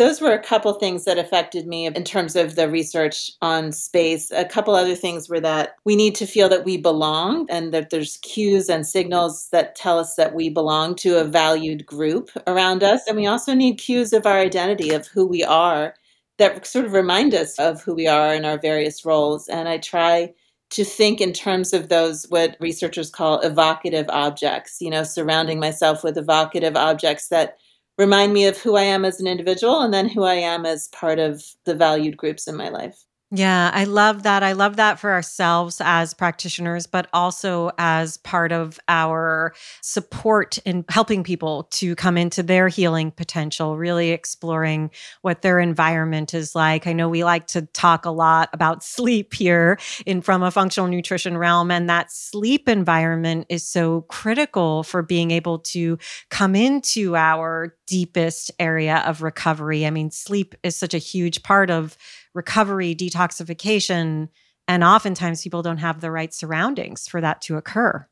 those 0.00 0.18
were 0.18 0.32
a 0.32 0.42
couple 0.42 0.72
things 0.72 1.04
that 1.04 1.18
affected 1.18 1.66
me 1.66 1.84
in 1.84 2.04
terms 2.04 2.34
of 2.34 2.54
the 2.54 2.70
research 2.70 3.30
on 3.42 3.70
space. 3.70 4.30
A 4.30 4.46
couple 4.46 4.74
other 4.74 4.94
things 4.94 5.28
were 5.28 5.40
that 5.40 5.76
we 5.84 5.94
need 5.94 6.14
to 6.14 6.26
feel 6.26 6.48
that 6.48 6.64
we 6.64 6.78
belong 6.78 7.46
and 7.50 7.70
that 7.74 7.90
there's 7.90 8.16
cues 8.22 8.70
and 8.70 8.86
signals 8.86 9.50
that 9.50 9.76
tell 9.76 9.98
us 9.98 10.14
that 10.14 10.34
we 10.34 10.48
belong 10.48 10.94
to 10.94 11.20
a 11.20 11.24
valued 11.24 11.84
group 11.84 12.30
around 12.46 12.82
us. 12.82 13.02
And 13.06 13.18
we 13.18 13.26
also 13.26 13.52
need 13.52 13.76
cues 13.76 14.14
of 14.14 14.24
our 14.24 14.38
identity, 14.38 14.88
of 14.88 15.06
who 15.06 15.26
we 15.26 15.44
are, 15.44 15.94
that 16.38 16.66
sort 16.66 16.86
of 16.86 16.94
remind 16.94 17.34
us 17.34 17.58
of 17.58 17.82
who 17.82 17.94
we 17.94 18.08
are 18.08 18.34
in 18.34 18.46
our 18.46 18.56
various 18.56 19.04
roles. 19.04 19.48
And 19.48 19.68
I 19.68 19.76
try 19.76 20.32
to 20.70 20.82
think 20.82 21.20
in 21.20 21.34
terms 21.34 21.74
of 21.74 21.90
those 21.90 22.24
what 22.30 22.56
researchers 22.58 23.10
call 23.10 23.40
evocative 23.40 24.06
objects, 24.08 24.80
you 24.80 24.88
know, 24.88 25.02
surrounding 25.02 25.60
myself 25.60 26.02
with 26.02 26.16
evocative 26.16 26.74
objects 26.74 27.28
that 27.28 27.58
remind 28.00 28.32
me 28.32 28.46
of 28.46 28.56
who 28.56 28.76
I 28.76 28.82
am 28.82 29.04
as 29.04 29.20
an 29.20 29.26
individual 29.26 29.82
and 29.82 29.92
then 29.92 30.08
who 30.08 30.24
I 30.24 30.34
am 30.34 30.64
as 30.64 30.88
part 30.88 31.18
of 31.18 31.44
the 31.66 31.74
valued 31.74 32.16
groups 32.16 32.48
in 32.48 32.56
my 32.56 32.70
life. 32.70 33.04
Yeah, 33.32 33.70
I 33.72 33.84
love 33.84 34.24
that. 34.24 34.42
I 34.42 34.54
love 34.54 34.74
that 34.74 34.98
for 34.98 35.12
ourselves 35.12 35.80
as 35.84 36.14
practitioners, 36.14 36.88
but 36.88 37.06
also 37.12 37.70
as 37.78 38.16
part 38.16 38.50
of 38.50 38.80
our 38.88 39.54
support 39.82 40.58
in 40.64 40.84
helping 40.88 41.22
people 41.22 41.68
to 41.74 41.94
come 41.94 42.18
into 42.18 42.42
their 42.42 42.66
healing 42.66 43.12
potential, 43.12 43.78
really 43.78 44.10
exploring 44.10 44.90
what 45.22 45.42
their 45.42 45.60
environment 45.60 46.34
is 46.34 46.56
like. 46.56 46.88
I 46.88 46.92
know 46.92 47.08
we 47.08 47.22
like 47.22 47.46
to 47.48 47.62
talk 47.66 48.04
a 48.04 48.10
lot 48.10 48.48
about 48.52 48.82
sleep 48.90 49.32
here 49.32 49.78
in 50.06 50.22
from 50.22 50.42
a 50.42 50.50
functional 50.50 50.88
nutrition 50.88 51.38
realm 51.38 51.70
and 51.70 51.88
that 51.88 52.10
sleep 52.10 52.68
environment 52.68 53.46
is 53.48 53.64
so 53.64 54.00
critical 54.08 54.82
for 54.82 55.02
being 55.02 55.30
able 55.30 55.60
to 55.60 55.98
come 56.30 56.56
into 56.56 57.14
our 57.14 57.76
deepest 57.90 58.52
area 58.60 59.02
of 59.04 59.20
recovery. 59.20 59.84
I 59.84 59.90
mean, 59.90 60.12
sleep 60.12 60.54
is 60.62 60.76
such 60.76 60.94
a 60.94 60.98
huge 60.98 61.42
part 61.42 61.70
of 61.70 61.98
recovery, 62.34 62.94
detoxification. 62.94 64.28
And 64.68 64.84
oftentimes 64.84 65.42
people 65.42 65.62
don't 65.62 65.78
have 65.78 66.00
the 66.00 66.12
right 66.12 66.32
surroundings 66.32 67.08
for 67.08 67.20
that 67.20 67.40
to 67.42 67.56
occur. 67.56 68.06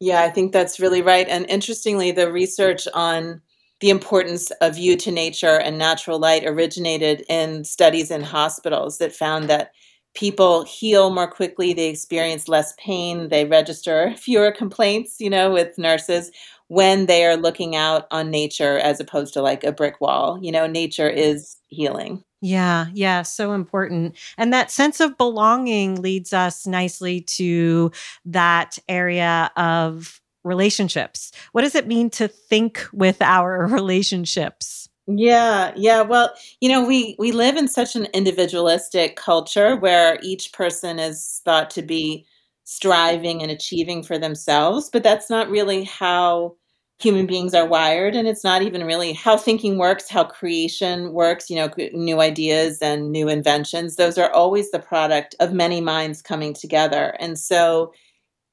Yeah, 0.00 0.22
I 0.22 0.30
think 0.30 0.52
that's 0.52 0.80
really 0.80 1.00
right. 1.00 1.28
And 1.28 1.46
interestingly, 1.48 2.10
the 2.10 2.30
research 2.32 2.88
on 2.92 3.40
the 3.80 3.90
importance 3.90 4.50
of 4.60 4.74
view 4.74 4.96
to 4.96 5.12
nature 5.12 5.60
and 5.60 5.78
natural 5.78 6.18
light 6.18 6.44
originated 6.44 7.24
in 7.28 7.62
studies 7.62 8.10
in 8.10 8.22
hospitals 8.24 8.98
that 8.98 9.14
found 9.14 9.48
that 9.48 9.70
people 10.14 10.64
heal 10.64 11.10
more 11.10 11.28
quickly, 11.28 11.72
they 11.72 11.88
experience 11.88 12.48
less 12.48 12.74
pain, 12.78 13.28
they 13.28 13.44
register 13.44 14.14
fewer 14.18 14.52
complaints, 14.52 15.20
you 15.20 15.30
know, 15.30 15.50
with 15.52 15.78
nurses 15.78 16.30
when 16.68 17.06
they 17.06 17.24
are 17.24 17.36
looking 17.36 17.76
out 17.76 18.06
on 18.10 18.30
nature 18.30 18.78
as 18.78 19.00
opposed 19.00 19.34
to 19.34 19.42
like 19.42 19.64
a 19.64 19.72
brick 19.72 20.00
wall. 20.00 20.38
You 20.40 20.52
know, 20.52 20.66
nature 20.66 21.08
is 21.08 21.56
healing. 21.68 22.24
Yeah, 22.40 22.86
yeah, 22.92 23.22
so 23.22 23.52
important. 23.52 24.16
And 24.36 24.52
that 24.52 24.70
sense 24.70 25.00
of 25.00 25.16
belonging 25.16 26.02
leads 26.02 26.32
us 26.32 26.66
nicely 26.66 27.22
to 27.22 27.90
that 28.26 28.78
area 28.86 29.50
of 29.56 30.20
relationships. 30.44 31.32
What 31.52 31.62
does 31.62 31.74
it 31.74 31.86
mean 31.86 32.10
to 32.10 32.28
think 32.28 32.86
with 32.92 33.22
our 33.22 33.66
relationships? 33.70 34.88
Yeah, 35.06 35.72
yeah. 35.76 36.00
Well, 36.00 36.32
you 36.60 36.68
know, 36.70 36.84
we 36.86 37.14
we 37.18 37.30
live 37.32 37.56
in 37.56 37.68
such 37.68 37.94
an 37.94 38.06
individualistic 38.14 39.16
culture 39.16 39.76
where 39.76 40.18
each 40.22 40.52
person 40.52 40.98
is 40.98 41.42
thought 41.44 41.68
to 41.70 41.82
be 41.82 42.24
striving 42.64 43.42
and 43.42 43.50
achieving 43.50 44.02
for 44.02 44.18
themselves, 44.18 44.88
but 44.90 45.02
that's 45.02 45.28
not 45.28 45.50
really 45.50 45.84
how 45.84 46.56
human 47.00 47.26
beings 47.26 47.52
are 47.54 47.66
wired 47.66 48.14
and 48.14 48.28
it's 48.28 48.44
not 48.44 48.62
even 48.62 48.84
really 48.84 49.12
how 49.12 49.36
thinking 49.36 49.78
works 49.78 50.08
how 50.08 50.22
creation 50.22 51.12
works 51.12 51.50
you 51.50 51.56
know 51.56 51.68
new 51.92 52.20
ideas 52.20 52.78
and 52.80 53.10
new 53.10 53.28
inventions 53.28 53.96
those 53.96 54.16
are 54.16 54.30
always 54.32 54.70
the 54.70 54.78
product 54.78 55.34
of 55.40 55.52
many 55.52 55.80
minds 55.80 56.22
coming 56.22 56.54
together 56.54 57.16
and 57.18 57.36
so 57.36 57.92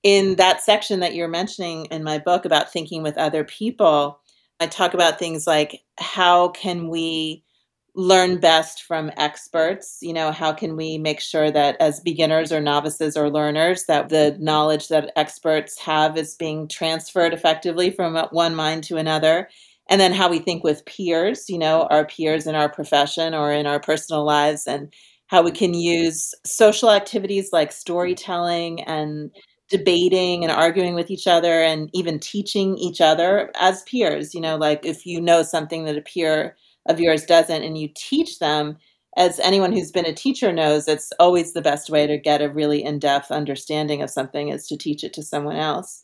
in 0.03 0.35
that 0.35 0.61
section 0.61 0.99
that 1.01 1.15
you're 1.15 1.27
mentioning 1.27 1.85
in 1.87 2.03
my 2.03 2.17
book 2.17 2.45
about 2.45 2.71
thinking 2.71 3.03
with 3.03 3.17
other 3.17 3.43
people 3.43 4.20
i 4.61 4.67
talk 4.67 4.93
about 4.93 5.19
things 5.19 5.45
like 5.45 5.81
how 5.97 6.49
can 6.49 6.87
we 6.87 7.43
learn 7.95 8.39
best 8.39 8.83
from 8.83 9.11
experts? 9.17 9.97
You 10.01 10.13
know 10.13 10.31
how 10.31 10.53
can 10.53 10.75
we 10.77 10.97
make 10.97 11.19
sure 11.19 11.51
that 11.51 11.75
as 11.79 11.99
beginners 11.99 12.51
or 12.51 12.61
novices 12.61 13.17
or 13.17 13.29
learners 13.29 13.85
that 13.85 14.09
the 14.09 14.37
knowledge 14.39 14.87
that 14.87 15.11
experts 15.15 15.77
have 15.79 16.17
is 16.17 16.35
being 16.35 16.67
transferred 16.67 17.33
effectively 17.33 17.91
from 17.91 18.15
one 18.31 18.55
mind 18.55 18.83
to 18.85 18.97
another? 18.97 19.49
And 19.89 19.99
then 19.99 20.13
how 20.13 20.29
we 20.29 20.39
think 20.39 20.63
with 20.63 20.85
peers 20.85 21.49
you 21.49 21.57
know 21.57 21.87
our 21.91 22.05
peers 22.05 22.47
in 22.47 22.55
our 22.55 22.69
profession 22.69 23.33
or 23.33 23.51
in 23.51 23.65
our 23.67 23.79
personal 23.79 24.23
lives 24.23 24.67
and 24.67 24.93
how 25.27 25.41
we 25.41 25.51
can 25.51 25.73
use 25.73 26.33
social 26.45 26.91
activities 26.91 27.49
like 27.51 27.71
storytelling 27.71 28.81
and 28.83 29.31
debating 29.71 30.43
and 30.43 30.51
arguing 30.51 30.93
with 30.93 31.09
each 31.09 31.25
other 31.25 31.61
and 31.63 31.89
even 31.93 32.19
teaching 32.19 32.77
each 32.77 33.01
other 33.01 33.51
as 33.59 33.81
peers 33.83 34.35
you 34.35 34.41
know 34.41 34.57
like 34.57 34.85
if 34.85 35.05
you 35.05 35.19
know 35.19 35.41
something 35.41 35.85
that 35.85 35.97
a 35.97 36.01
peer 36.01 36.55
of 36.87 36.99
yours 36.99 37.25
doesn't 37.25 37.63
and 37.63 37.77
you 37.77 37.89
teach 37.95 38.39
them 38.39 38.77
as 39.17 39.39
anyone 39.39 39.71
who's 39.71 39.91
been 39.91 40.05
a 40.05 40.13
teacher 40.13 40.51
knows 40.51 40.87
it's 40.87 41.11
always 41.19 41.53
the 41.53 41.61
best 41.61 41.89
way 41.89 42.05
to 42.05 42.17
get 42.17 42.41
a 42.41 42.49
really 42.49 42.83
in-depth 42.83 43.31
understanding 43.31 44.01
of 44.01 44.09
something 44.09 44.49
is 44.49 44.67
to 44.67 44.77
teach 44.77 45.03
it 45.03 45.13
to 45.13 45.23
someone 45.23 45.57
else. 45.57 46.03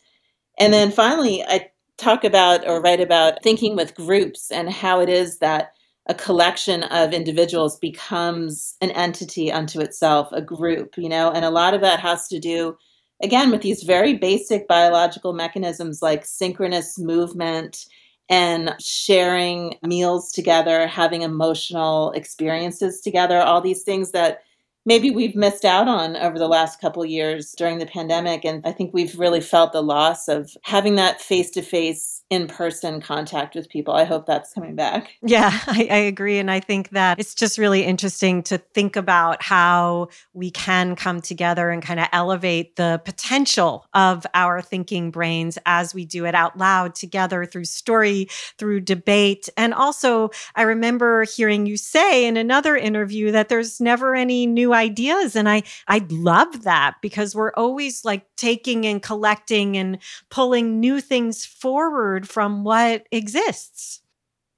And 0.60 0.74
then 0.74 0.92
finally 0.92 1.44
i 1.44 1.70
talk 1.98 2.24
about 2.24 2.68
or 2.68 2.82
write 2.82 3.02
about 3.02 3.42
thinking 3.44 3.76
with 3.76 3.96
groups 3.96 4.52
and 4.52 4.70
how 4.70 5.00
it 5.00 5.10
is 5.10 5.40
that 5.40 5.72
a 6.10 6.14
collection 6.14 6.84
of 6.84 7.12
individuals 7.12 7.78
becomes 7.80 8.76
an 8.82 8.92
entity 8.92 9.52
unto 9.52 9.82
itself 9.82 10.30
a 10.32 10.42
group 10.42 10.96
you 10.98 11.10
know 11.10 11.32
and 11.32 11.44
a 11.44 11.50
lot 11.50 11.74
of 11.74 11.82
that 11.82 12.00
has 12.00 12.28
to 12.28 12.40
do 12.40 12.78
again 13.22 13.52
with 13.52 13.62
these 13.62 13.84
very 13.84 14.16
basic 14.16 14.68
biological 14.68 15.34
mechanisms 15.34 16.02
like 16.02 16.26
synchronous 16.26 17.00
movement 17.00 17.86
and 18.30 18.76
sharing 18.80 19.76
meals 19.84 20.32
together, 20.32 20.86
having 20.86 21.22
emotional 21.22 22.12
experiences 22.12 23.02
together, 23.02 23.40
all 23.40 23.62
these 23.62 23.84
things 23.84 24.12
that 24.12 24.42
maybe 24.88 25.12
we've 25.12 25.36
missed 25.36 25.66
out 25.66 25.88
on 25.90 26.16
over 26.16 26.40
the 26.40 26.48
last 26.48 26.80
couple 26.80 27.06
years 27.06 27.52
during 27.52 27.78
the 27.78 27.86
pandemic 27.86 28.46
and 28.46 28.66
i 28.66 28.72
think 28.72 28.94
we've 28.94 29.20
really 29.20 29.42
felt 29.42 29.74
the 29.74 29.84
loss 29.84 30.28
of 30.28 30.56
having 30.64 30.96
that 30.96 31.22
face-to-face 31.22 32.24
in-person 32.30 33.00
contact 33.00 33.56
with 33.56 33.70
people. 33.70 33.94
I 33.94 34.04
hope 34.04 34.26
that's 34.26 34.54
coming 34.54 34.76
back. 34.76 35.12
Yeah 35.22 35.58
I, 35.68 35.88
I, 35.90 35.98
agree 36.08 36.40
and 36.40 36.52
i 36.52 36.60
think 36.60 36.90
that 36.90 37.20
it's 37.20 37.34
just 37.34 37.58
really 37.58 37.84
interesting 37.84 38.44
to 38.44 38.58
think 38.58 38.96
about 38.96 39.42
how 39.42 40.10
we 40.34 40.52
can 40.52 40.96
come 40.96 41.22
together 41.22 41.70
and 41.70 41.82
kind 41.82 42.00
of 42.00 42.08
elevate 42.12 42.76
the 42.76 43.02
potential 43.04 43.86
of 43.94 44.26
our 44.34 44.62
thinking 44.62 45.12
brains 45.12 45.58
as 45.66 45.94
we 45.94 46.06
do 46.06 46.26
it 46.26 46.36
out 46.36 46.58
loud 46.58 46.96
together 46.96 47.46
through 47.46 47.66
story 47.66 48.28
through 48.58 48.82
debate. 48.82 49.50
And 49.58 49.74
also 49.74 50.30
i 50.56 50.64
remember 50.64 51.24
hearing 51.24 51.66
you 51.66 51.78
say 51.78 52.26
in 52.26 52.38
another 52.38 52.76
interview 52.76 53.32
that 53.32 53.50
there's 53.50 53.80
never 53.80 54.16
any 54.16 54.46
new 54.46 54.74
ideas. 54.78 55.36
And 55.36 55.50
I, 55.50 55.64
I 55.88 56.06
love 56.10 56.64
that 56.64 56.96
because 57.02 57.36
we're 57.36 57.54
always 57.56 58.06
like 58.06 58.26
taking 58.38 58.86
and 58.86 59.02
collecting 59.02 59.76
and 59.78 59.98
pulling 60.30 60.80
new 60.80 61.02
things 61.02 61.46
forward 61.46 62.30
from 62.30 62.64
what 62.64 63.06
exists. 63.12 64.02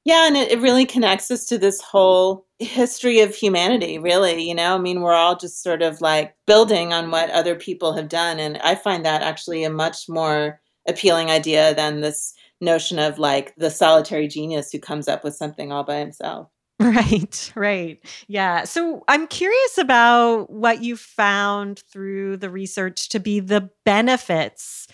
Yeah, 0.05 0.27
and 0.27 0.38
it, 0.38 0.51
it 0.51 0.59
really 0.59 0.85
connects 0.85 1.29
us 1.29 1.45
to 1.47 1.57
this 1.57 1.81
whole 1.81 2.45
history 2.59 3.19
of 3.19 3.35
humanity, 3.35 3.99
really. 3.99 4.47
You 4.47 4.55
know, 4.55 4.75
I 4.75 4.77
mean, 4.77 5.01
we're 5.01 5.13
all 5.13 5.35
just 5.35 5.61
sort 5.61 5.81
of 5.81 6.01
like 6.01 6.35
building 6.47 6.93
on 6.93 7.11
what 7.11 7.29
other 7.29 7.55
people 7.55 7.93
have 7.93 8.09
done. 8.09 8.39
And 8.39 8.57
I 8.59 8.75
find 8.75 9.05
that 9.05 9.21
actually 9.21 9.63
a 9.63 9.69
much 9.69 10.09
more 10.09 10.61
appealing 10.88 11.29
idea 11.29 11.75
than 11.75 12.01
this 12.01 12.33
notion 12.61 12.99
of 12.99 13.19
like 13.19 13.55
the 13.55 13.69
solitary 13.69 14.27
genius 14.27 14.71
who 14.71 14.79
comes 14.79 15.07
up 15.07 15.23
with 15.23 15.35
something 15.35 15.71
all 15.71 15.83
by 15.83 15.97
himself. 15.97 16.49
Right, 16.83 17.51
right. 17.55 18.00
Yeah. 18.29 18.63
So 18.63 19.03
I'm 19.09 19.27
curious 19.27 19.77
about 19.77 20.50
what 20.50 20.81
you 20.81 20.95
found 20.95 21.79
through 21.91 22.38
the 22.38 22.50
research 22.50 23.09
to 23.09 23.19
be 23.19 23.41
the 23.41 23.69
benefits 23.83 24.88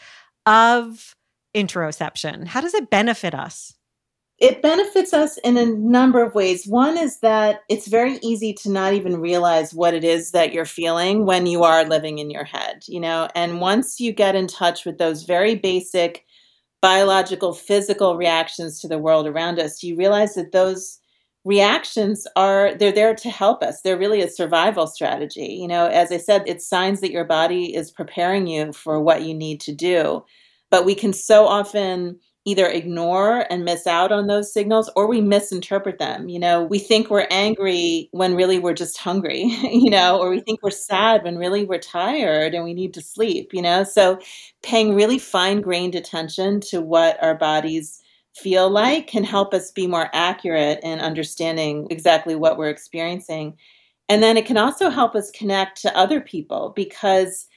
of 0.48 1.16
interoception. 1.56 2.48
How 2.48 2.62
does 2.62 2.74
it 2.74 2.90
benefit 2.90 3.36
us? 3.36 3.76
It 4.40 4.64
benefits 4.64 5.14
us 5.14 5.38
in 5.44 5.58
a 5.58 5.66
number 5.66 6.24
of 6.24 6.34
ways. 6.34 6.66
One 6.66 6.98
is 6.98 7.20
that 7.20 7.62
it's 7.70 7.88
very 7.88 8.18
easy 8.24 8.52
to 8.54 8.72
not 8.72 8.94
even 8.94 9.22
realize 9.22 9.74
what 9.74 9.94
it 9.94 10.04
is 10.04 10.32
that 10.32 10.52
you're 10.52 10.66
feeling 10.66 11.26
when 11.26 11.46
you 11.46 11.64
are 11.64 11.86
living 11.86 12.18
in 12.18 12.32
your 12.32 12.44
head, 12.44 12.84
you 12.88 13.00
know? 13.00 13.30
And 13.36 13.62
once 13.62 14.00
you 14.00 14.12
get 14.12 14.36
in 14.36 14.48
touch 14.48 14.86
with 14.86 14.98
those 14.98 15.24
very 15.24 15.56
basic 15.56 16.26
biological, 16.82 17.54
physical 17.54 18.18
reactions 18.18 18.82
to 18.82 18.88
the 18.88 18.98
world 18.98 19.28
around 19.28 19.60
us, 19.60 19.84
you 19.84 19.96
realize 19.96 20.34
that 20.34 20.52
those 20.52 21.00
reactions 21.46 22.26
are 22.36 22.74
they're 22.76 22.92
there 22.92 23.16
to 23.16 23.30
help 23.30 23.64
us. 23.64 23.82
They're 23.82 23.98
really 23.98 24.22
a 24.22 24.30
survival 24.30 24.88
strategy. 24.88 25.58
You 25.62 25.68
know 25.68 25.88
as 25.88 26.12
i 26.12 26.18
said 26.18 26.44
it's 26.48 26.68
signs 26.68 27.02
that 27.02 27.12
your 27.12 27.26
body 27.26 27.76
is 27.76 27.92
preparing 27.92 28.48
you 28.48 28.74
for 28.74 29.00
what 29.00 29.24
you 29.24 29.34
need 29.34 29.62
to 29.62 29.72
do. 29.74 30.26
But 30.72 30.86
we 30.86 30.96
can 30.96 31.14
so 31.14 31.46
often 31.48 32.20
either 32.48 32.68
ignore 32.68 33.46
and 33.52 33.66
miss 33.66 33.88
out 33.88 34.12
on 34.12 34.28
those 34.28 34.54
signals 34.54 34.90
or 34.96 35.08
we 35.08 35.20
misinterpret 35.22 36.00
them. 36.00 36.30
You 36.30 36.40
know 36.40 36.64
we 36.64 36.80
think 36.80 37.10
we're 37.10 37.28
angry 37.30 38.10
when 38.12 38.36
really 38.36 38.60
we're 38.60 38.74
just 38.74 38.98
hungry 38.98 39.44
you 39.64 39.90
know 39.92 40.20
or 40.20 40.30
we 40.32 40.40
think 40.42 40.62
we're 40.64 40.72
sad 40.72 41.24
when 41.24 41.38
really 41.38 41.64
we're 41.64 41.80
tired 41.80 42.56
and 42.56 42.64
we 42.64 42.74
need 42.74 42.94
to 42.96 43.02
sleep 43.02 43.54
you 43.54 43.62
know? 43.62 43.84
So 43.84 44.20
paying 44.64 44.96
really 44.96 45.20
fine 45.20 45.62
grained 45.62 45.96
attention 45.96 46.60
to 46.72 46.82
what 46.82 47.22
our 47.24 47.36
bodies 47.36 48.02
feel 48.36 48.70
like 48.70 49.08
can 49.08 49.24
help 49.24 49.54
us 49.54 49.72
be 49.72 49.88
more 49.88 50.10
accurate 50.14 50.80
in 50.84 51.00
understanding 51.00 51.88
exactly 51.90 52.36
what 52.36 52.58
we're 52.58 52.70
experiencing. 52.70 53.56
And 54.10 54.22
then 54.22 54.38
it 54.38 54.46
can 54.46 54.58
also 54.58 54.90
help 54.90 55.16
us 55.16 55.32
connect 55.32 55.82
to 55.82 55.98
other 55.98 56.22
people 56.22 56.74
because 56.76 57.48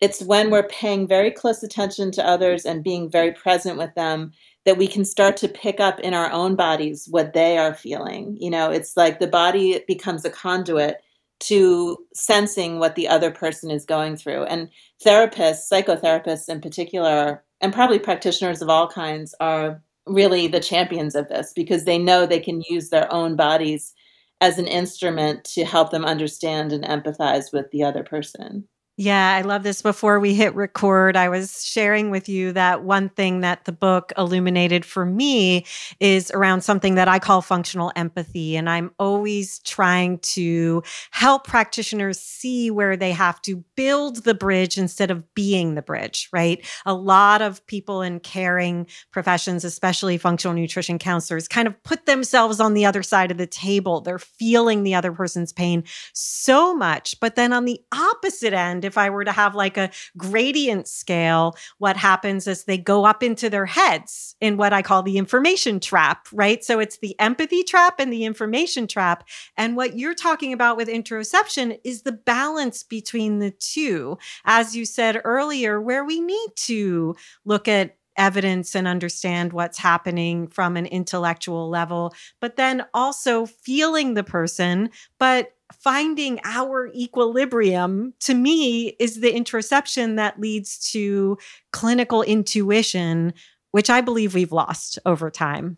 it's 0.00 0.22
when 0.22 0.50
we're 0.50 0.66
paying 0.66 1.06
very 1.06 1.30
close 1.30 1.62
attention 1.62 2.10
to 2.12 2.26
others 2.26 2.64
and 2.64 2.82
being 2.82 3.08
very 3.08 3.30
present 3.30 3.78
with 3.78 3.94
them 3.94 4.32
that 4.64 4.78
we 4.78 4.88
can 4.88 5.04
start 5.04 5.36
to 5.36 5.48
pick 5.48 5.80
up 5.80 6.00
in 6.00 6.14
our 6.14 6.30
own 6.32 6.56
bodies 6.56 7.06
what 7.10 7.34
they 7.34 7.58
are 7.58 7.74
feeling. 7.74 8.36
You 8.40 8.50
know, 8.50 8.70
it's 8.70 8.96
like 8.96 9.20
the 9.20 9.28
body 9.28 9.84
becomes 9.86 10.24
a 10.24 10.30
conduit 10.30 11.02
to 11.40 11.98
sensing 12.14 12.78
what 12.78 12.94
the 12.94 13.08
other 13.08 13.30
person 13.30 13.70
is 13.70 13.84
going 13.84 14.16
through. 14.16 14.44
And 14.44 14.70
therapists, 15.04 15.68
psychotherapists 15.70 16.48
in 16.48 16.60
particular, 16.60 17.44
and 17.60 17.72
probably 17.72 17.98
practitioners 17.98 18.62
of 18.62 18.68
all 18.68 18.88
kinds 18.88 19.34
are 19.40 19.82
really 20.06 20.48
the 20.48 20.60
champions 20.60 21.14
of 21.14 21.28
this 21.28 21.52
because 21.54 21.84
they 21.84 21.98
know 21.98 22.26
they 22.26 22.40
can 22.40 22.62
use 22.68 22.90
their 22.90 23.12
own 23.12 23.36
bodies 23.36 23.94
as 24.40 24.58
an 24.58 24.66
instrument 24.66 25.44
to 25.44 25.64
help 25.64 25.90
them 25.90 26.04
understand 26.04 26.72
and 26.72 26.84
empathize 26.84 27.52
with 27.52 27.70
the 27.70 27.82
other 27.84 28.02
person. 28.02 28.66
Yeah, 28.98 29.34
I 29.34 29.40
love 29.40 29.62
this. 29.62 29.80
Before 29.80 30.20
we 30.20 30.34
hit 30.34 30.54
record, 30.54 31.16
I 31.16 31.30
was 31.30 31.64
sharing 31.64 32.10
with 32.10 32.28
you 32.28 32.52
that 32.52 32.82
one 32.82 33.08
thing 33.08 33.40
that 33.40 33.64
the 33.64 33.72
book 33.72 34.12
illuminated 34.18 34.84
for 34.84 35.06
me 35.06 35.64
is 35.98 36.30
around 36.30 36.60
something 36.60 36.96
that 36.96 37.08
I 37.08 37.18
call 37.18 37.40
functional 37.40 37.90
empathy. 37.96 38.54
And 38.54 38.68
I'm 38.68 38.90
always 38.98 39.60
trying 39.60 40.18
to 40.18 40.82
help 41.10 41.46
practitioners 41.46 42.20
see 42.20 42.70
where 42.70 42.94
they 42.94 43.12
have 43.12 43.40
to 43.42 43.64
build 43.76 44.24
the 44.24 44.34
bridge 44.34 44.76
instead 44.76 45.10
of 45.10 45.34
being 45.34 45.74
the 45.74 45.80
bridge, 45.80 46.28
right? 46.30 46.62
A 46.84 46.92
lot 46.92 47.40
of 47.40 47.66
people 47.66 48.02
in 48.02 48.20
caring 48.20 48.86
professions, 49.10 49.64
especially 49.64 50.18
functional 50.18 50.54
nutrition 50.54 50.98
counselors, 50.98 51.48
kind 51.48 51.66
of 51.66 51.82
put 51.82 52.04
themselves 52.04 52.60
on 52.60 52.74
the 52.74 52.84
other 52.84 53.02
side 53.02 53.30
of 53.30 53.38
the 53.38 53.46
table. 53.46 54.02
They're 54.02 54.18
feeling 54.18 54.82
the 54.82 54.94
other 54.94 55.12
person's 55.12 55.52
pain 55.52 55.84
so 56.12 56.74
much. 56.74 57.18
But 57.20 57.36
then 57.36 57.54
on 57.54 57.64
the 57.64 57.80
opposite 57.90 58.52
end, 58.52 58.81
if 58.84 58.98
I 58.98 59.10
were 59.10 59.24
to 59.24 59.32
have 59.32 59.54
like 59.54 59.76
a 59.76 59.90
gradient 60.16 60.88
scale, 60.88 61.56
what 61.78 61.96
happens 61.96 62.46
is 62.46 62.64
they 62.64 62.78
go 62.78 63.04
up 63.04 63.22
into 63.22 63.48
their 63.48 63.66
heads 63.66 64.36
in 64.40 64.56
what 64.56 64.72
I 64.72 64.82
call 64.82 65.02
the 65.02 65.18
information 65.18 65.80
trap, 65.80 66.28
right? 66.32 66.64
So 66.64 66.80
it's 66.80 66.98
the 66.98 67.18
empathy 67.20 67.62
trap 67.62 67.98
and 67.98 68.12
the 68.12 68.24
information 68.24 68.86
trap. 68.86 69.28
And 69.56 69.76
what 69.76 69.98
you're 69.98 70.14
talking 70.14 70.52
about 70.52 70.76
with 70.76 70.88
interoception 70.88 71.78
is 71.84 72.02
the 72.02 72.12
balance 72.12 72.82
between 72.82 73.38
the 73.38 73.50
two. 73.50 74.18
As 74.44 74.76
you 74.76 74.84
said 74.84 75.20
earlier, 75.24 75.80
where 75.80 76.04
we 76.04 76.20
need 76.20 76.50
to 76.56 77.14
look 77.44 77.68
at 77.68 77.96
evidence 78.16 78.74
and 78.74 78.86
understand 78.86 79.52
what's 79.52 79.78
happening 79.78 80.46
from 80.48 80.76
an 80.76 80.86
intellectual 80.86 81.68
level, 81.68 82.14
but 82.40 82.56
then 82.56 82.84
also 82.92 83.46
feeling 83.46 84.14
the 84.14 84.24
person, 84.24 84.90
but 85.18 85.54
finding 85.80 86.40
our 86.44 86.90
equilibrium 86.94 88.14
to 88.20 88.34
me 88.34 88.88
is 88.98 89.20
the 89.20 89.32
interoception 89.32 90.16
that 90.16 90.40
leads 90.40 90.78
to 90.92 91.38
clinical 91.72 92.22
intuition, 92.22 93.32
which 93.70 93.90
I 93.90 94.00
believe 94.00 94.34
we've 94.34 94.52
lost 94.52 94.98
over 95.06 95.30
time. 95.30 95.76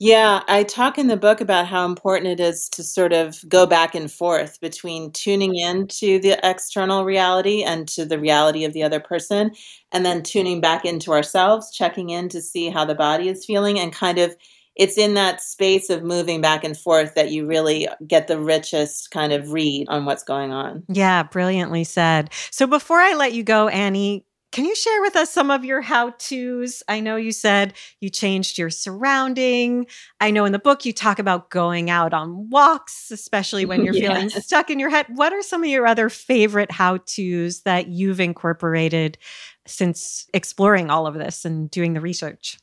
Yeah, 0.00 0.42
I 0.48 0.64
talk 0.64 0.98
in 0.98 1.06
the 1.06 1.16
book 1.16 1.40
about 1.40 1.68
how 1.68 1.86
important 1.86 2.26
it 2.26 2.40
is 2.40 2.68
to 2.70 2.82
sort 2.82 3.12
of 3.12 3.38
go 3.48 3.64
back 3.64 3.94
and 3.94 4.10
forth 4.10 4.60
between 4.60 5.12
tuning 5.12 5.54
in 5.54 5.86
to 5.86 6.18
the 6.18 6.36
external 6.42 7.04
reality 7.04 7.62
and 7.62 7.86
to 7.88 8.04
the 8.04 8.18
reality 8.18 8.64
of 8.64 8.72
the 8.72 8.82
other 8.82 8.98
person, 8.98 9.52
and 9.92 10.04
then 10.04 10.24
tuning 10.24 10.60
back 10.60 10.84
into 10.84 11.12
ourselves, 11.12 11.72
checking 11.72 12.10
in 12.10 12.28
to 12.30 12.42
see 12.42 12.70
how 12.70 12.84
the 12.84 12.96
body 12.96 13.28
is 13.28 13.46
feeling, 13.46 13.78
and 13.78 13.92
kind 13.92 14.18
of 14.18 14.36
it's 14.76 14.98
in 14.98 15.14
that 15.14 15.40
space 15.40 15.90
of 15.90 16.02
moving 16.02 16.40
back 16.40 16.64
and 16.64 16.76
forth 16.76 17.14
that 17.14 17.30
you 17.30 17.46
really 17.46 17.88
get 18.06 18.26
the 18.26 18.38
richest 18.38 19.10
kind 19.10 19.32
of 19.32 19.52
read 19.52 19.88
on 19.88 20.04
what's 20.04 20.24
going 20.24 20.52
on. 20.52 20.82
Yeah, 20.88 21.22
brilliantly 21.22 21.84
said. 21.84 22.30
So 22.50 22.66
before 22.66 23.00
I 23.00 23.14
let 23.14 23.32
you 23.32 23.42
go, 23.42 23.68
Annie, 23.68 24.26
can 24.54 24.64
you 24.64 24.76
share 24.76 25.00
with 25.00 25.16
us 25.16 25.32
some 25.32 25.50
of 25.50 25.64
your 25.64 25.80
how 25.80 26.10
to's? 26.10 26.84
I 26.88 27.00
know 27.00 27.16
you 27.16 27.32
said 27.32 27.74
you 28.00 28.08
changed 28.08 28.56
your 28.56 28.70
surrounding. 28.70 29.86
I 30.20 30.30
know 30.30 30.44
in 30.44 30.52
the 30.52 30.60
book 30.60 30.84
you 30.84 30.92
talk 30.92 31.18
about 31.18 31.50
going 31.50 31.90
out 31.90 32.14
on 32.14 32.50
walks, 32.50 33.10
especially 33.10 33.64
when 33.64 33.84
you're 33.84 33.94
feeling 33.94 34.30
stuck 34.30 34.70
in 34.70 34.78
your 34.78 34.90
head. 34.90 35.06
What 35.08 35.32
are 35.32 35.42
some 35.42 35.64
of 35.64 35.68
your 35.68 35.88
other 35.88 36.08
favorite 36.08 36.70
how 36.70 36.98
to's 36.98 37.62
that 37.62 37.88
you've 37.88 38.20
incorporated 38.20 39.18
since 39.66 40.28
exploring 40.32 40.88
all 40.88 41.08
of 41.08 41.14
this 41.14 41.44
and 41.44 41.68
doing 41.68 41.94
the 41.94 42.00
research? 42.00 42.56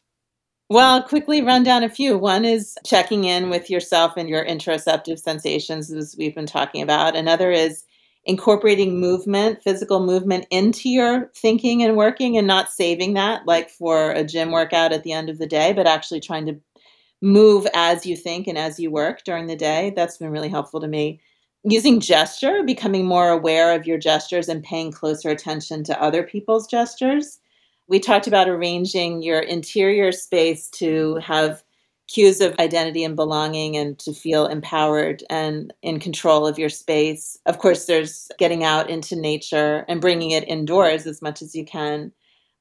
Well, 0.71 1.03
quickly 1.03 1.41
run 1.41 1.63
down 1.63 1.83
a 1.83 1.89
few. 1.89 2.17
One 2.17 2.45
is 2.45 2.77
checking 2.85 3.25
in 3.25 3.49
with 3.49 3.69
yourself 3.69 4.13
and 4.15 4.29
your 4.29 4.45
interoceptive 4.45 5.19
sensations, 5.19 5.91
as 5.91 6.15
we've 6.17 6.33
been 6.33 6.45
talking 6.45 6.81
about. 6.81 7.13
Another 7.13 7.51
is 7.51 7.83
incorporating 8.23 8.97
movement, 8.97 9.61
physical 9.61 9.99
movement 9.99 10.45
into 10.49 10.87
your 10.87 11.29
thinking 11.35 11.83
and 11.83 11.97
working 11.97 12.37
and 12.37 12.47
not 12.47 12.71
saving 12.71 13.15
that 13.15 13.45
like 13.45 13.69
for 13.69 14.11
a 14.11 14.23
gym 14.23 14.51
workout 14.51 14.93
at 14.93 15.03
the 15.03 15.11
end 15.11 15.29
of 15.29 15.39
the 15.39 15.45
day, 15.45 15.73
but 15.73 15.87
actually 15.87 16.21
trying 16.21 16.45
to 16.45 16.57
move 17.21 17.67
as 17.73 18.05
you 18.05 18.15
think 18.15 18.47
and 18.47 18.57
as 18.57 18.79
you 18.79 18.89
work 18.89 19.25
during 19.25 19.47
the 19.47 19.57
day. 19.57 19.91
That's 19.93 20.19
been 20.19 20.31
really 20.31 20.47
helpful 20.47 20.79
to 20.79 20.87
me. 20.87 21.19
Using 21.65 21.99
gesture, 21.99 22.63
becoming 22.63 23.05
more 23.05 23.27
aware 23.27 23.75
of 23.75 23.85
your 23.85 23.97
gestures 23.97 24.47
and 24.47 24.63
paying 24.63 24.93
closer 24.93 25.31
attention 25.31 25.83
to 25.83 26.01
other 26.01 26.23
people's 26.23 26.65
gestures 26.65 27.40
we 27.91 27.99
talked 27.99 28.25
about 28.25 28.47
arranging 28.47 29.21
your 29.21 29.41
interior 29.41 30.13
space 30.13 30.69
to 30.69 31.15
have 31.15 31.61
cues 32.07 32.39
of 32.39 32.57
identity 32.57 33.03
and 33.03 33.17
belonging 33.17 33.75
and 33.75 33.99
to 33.99 34.13
feel 34.13 34.45
empowered 34.45 35.23
and 35.29 35.73
in 35.81 35.99
control 35.99 36.47
of 36.47 36.57
your 36.57 36.69
space. 36.69 37.37
Of 37.45 37.57
course, 37.59 37.85
there's 37.85 38.29
getting 38.39 38.63
out 38.63 38.89
into 38.89 39.17
nature 39.17 39.83
and 39.89 39.99
bringing 39.99 40.31
it 40.31 40.47
indoors 40.47 41.05
as 41.05 41.21
much 41.21 41.41
as 41.41 41.53
you 41.53 41.65
can. 41.65 42.13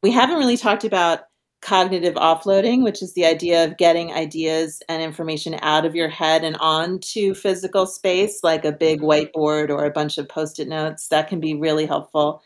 We 0.02 0.10
haven't 0.10 0.38
really 0.38 0.56
talked 0.56 0.82
about 0.82 1.20
cognitive 1.62 2.14
offloading, 2.14 2.82
which 2.82 3.00
is 3.00 3.14
the 3.14 3.26
idea 3.26 3.64
of 3.64 3.76
getting 3.76 4.12
ideas 4.12 4.82
and 4.88 5.00
information 5.00 5.60
out 5.62 5.84
of 5.84 5.94
your 5.94 6.08
head 6.08 6.42
and 6.42 6.56
onto 6.58 7.34
physical 7.34 7.86
space, 7.86 8.40
like 8.42 8.64
a 8.64 8.72
big 8.72 9.00
whiteboard 9.00 9.70
or 9.70 9.84
a 9.84 9.92
bunch 9.92 10.18
of 10.18 10.28
post 10.28 10.58
it 10.58 10.66
notes. 10.66 11.06
That 11.06 11.28
can 11.28 11.38
be 11.38 11.54
really 11.54 11.86
helpful. 11.86 12.42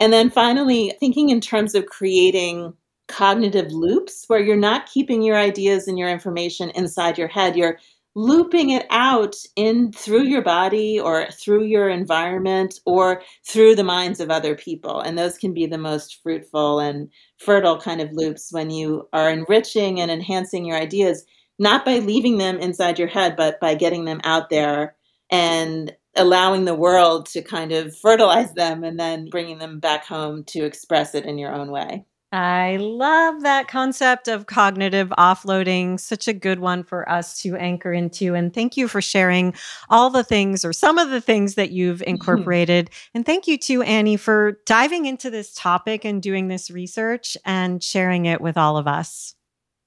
And 0.00 0.12
then 0.12 0.30
finally, 0.30 0.94
thinking 1.00 1.30
in 1.30 1.40
terms 1.40 1.74
of 1.74 1.86
creating 1.86 2.72
cognitive 3.08 3.72
loops 3.72 4.24
where 4.28 4.40
you're 4.40 4.56
not 4.56 4.86
keeping 4.86 5.22
your 5.22 5.36
ideas 5.36 5.88
and 5.88 5.98
your 5.98 6.08
information 6.08 6.70
inside 6.70 7.18
your 7.18 7.28
head. 7.28 7.56
You're 7.56 7.78
looping 8.14 8.70
it 8.70 8.86
out 8.90 9.36
in 9.56 9.92
through 9.92 10.24
your 10.24 10.42
body 10.42 10.98
or 10.98 11.28
through 11.30 11.64
your 11.64 11.88
environment 11.88 12.80
or 12.84 13.22
through 13.46 13.74
the 13.74 13.84
minds 13.84 14.18
of 14.18 14.28
other 14.28 14.56
people 14.56 15.00
and 15.00 15.16
those 15.16 15.38
can 15.38 15.54
be 15.54 15.66
the 15.66 15.78
most 15.78 16.20
fruitful 16.20 16.80
and 16.80 17.08
fertile 17.36 17.80
kind 17.80 18.00
of 18.00 18.12
loops 18.12 18.48
when 18.50 18.70
you 18.70 19.06
are 19.12 19.30
enriching 19.30 20.00
and 20.00 20.10
enhancing 20.10 20.64
your 20.64 20.76
ideas 20.76 21.24
not 21.60 21.84
by 21.84 21.98
leaving 21.98 22.38
them 22.38 22.58
inside 22.58 22.98
your 22.98 23.06
head 23.06 23.36
but 23.36 23.60
by 23.60 23.72
getting 23.74 24.04
them 24.04 24.20
out 24.24 24.50
there 24.50 24.96
and 25.30 25.92
allowing 26.18 26.64
the 26.64 26.74
world 26.74 27.26
to 27.26 27.42
kind 27.42 27.72
of 27.72 27.96
fertilize 27.96 28.52
them 28.54 28.84
and 28.84 28.98
then 28.98 29.28
bringing 29.30 29.58
them 29.58 29.78
back 29.78 30.04
home 30.04 30.44
to 30.44 30.64
express 30.64 31.14
it 31.14 31.24
in 31.24 31.38
your 31.38 31.52
own 31.52 31.70
way 31.70 32.04
I 32.30 32.76
love 32.78 33.42
that 33.42 33.68
concept 33.68 34.28
of 34.28 34.46
cognitive 34.46 35.08
offloading. 35.18 35.98
Such 35.98 36.28
a 36.28 36.34
good 36.34 36.60
one 36.60 36.84
for 36.84 37.08
us 37.08 37.40
to 37.40 37.56
anchor 37.56 37.92
into. 37.92 38.34
And 38.34 38.52
thank 38.52 38.76
you 38.76 38.86
for 38.86 39.00
sharing 39.00 39.54
all 39.88 40.10
the 40.10 40.24
things 40.24 40.62
or 40.64 40.74
some 40.74 40.98
of 40.98 41.08
the 41.08 41.22
things 41.22 41.54
that 41.54 41.70
you've 41.70 42.00
mm-hmm. 42.00 42.10
incorporated. 42.10 42.90
and 43.14 43.24
thank 43.24 43.46
you 43.46 43.56
to 43.58 43.82
Annie 43.82 44.18
for 44.18 44.58
diving 44.66 45.06
into 45.06 45.30
this 45.30 45.54
topic 45.54 46.04
and 46.04 46.22
doing 46.22 46.48
this 46.48 46.70
research 46.70 47.36
and 47.46 47.82
sharing 47.82 48.26
it 48.26 48.40
with 48.40 48.58
all 48.58 48.76
of 48.76 48.86
us. 48.86 49.34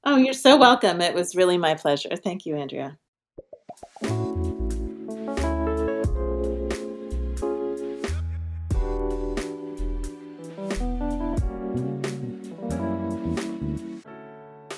Oh, 0.04 0.18
you're 0.18 0.34
so 0.34 0.58
welcome. 0.58 1.00
It 1.00 1.14
was 1.14 1.36
really 1.36 1.60
my 1.60 1.76
pleasure. 1.76 2.16
Thank 2.16 2.48
you, 2.48 2.56
Andrea. 2.58 2.98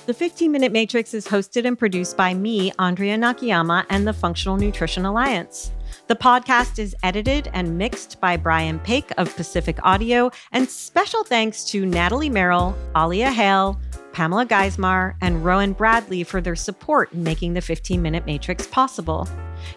The 0.06 0.14
15 0.14 0.52
Minute 0.52 0.74
Matrix 0.74 1.14
is 1.14 1.26
hosted 1.26 1.64
and 1.64 1.80
produced 1.80 2.18
by 2.18 2.34
me, 2.34 2.74
Andrea 2.78 3.18
Nakayama, 3.18 3.86
and 3.90 4.06
the 4.06 4.12
Functional 4.12 4.58
Nutrition 4.58 5.06
Alliance. 5.06 5.72
The 6.08 6.16
podcast 6.18 6.78
is 6.78 6.94
edited 7.04 7.50
and 7.54 7.78
mixed 7.78 8.20
by 8.20 8.36
Brian 8.36 8.82
Paik 8.82 9.14
of 9.18 9.34
Pacific 9.38 9.78
Audio, 9.82 10.30
and 10.52 10.70
special 10.70 11.24
thanks 11.24 11.64
to 11.72 11.86
Natalie 11.86 12.30
Merrill, 12.30 12.76
Alia 12.98 13.32
Hale, 13.32 13.80
Pamela 14.12 14.46
Geismar, 14.46 15.16
and 15.22 15.46
Rowan 15.46 15.72
Bradley 15.72 16.26
for 16.26 16.42
their 16.42 16.58
support 16.58 17.14
in 17.14 17.24
making 17.24 17.54
the 17.54 17.62
15 17.62 18.02
Minute 18.02 18.26
Matrix 18.26 18.68
possible. 18.68 19.26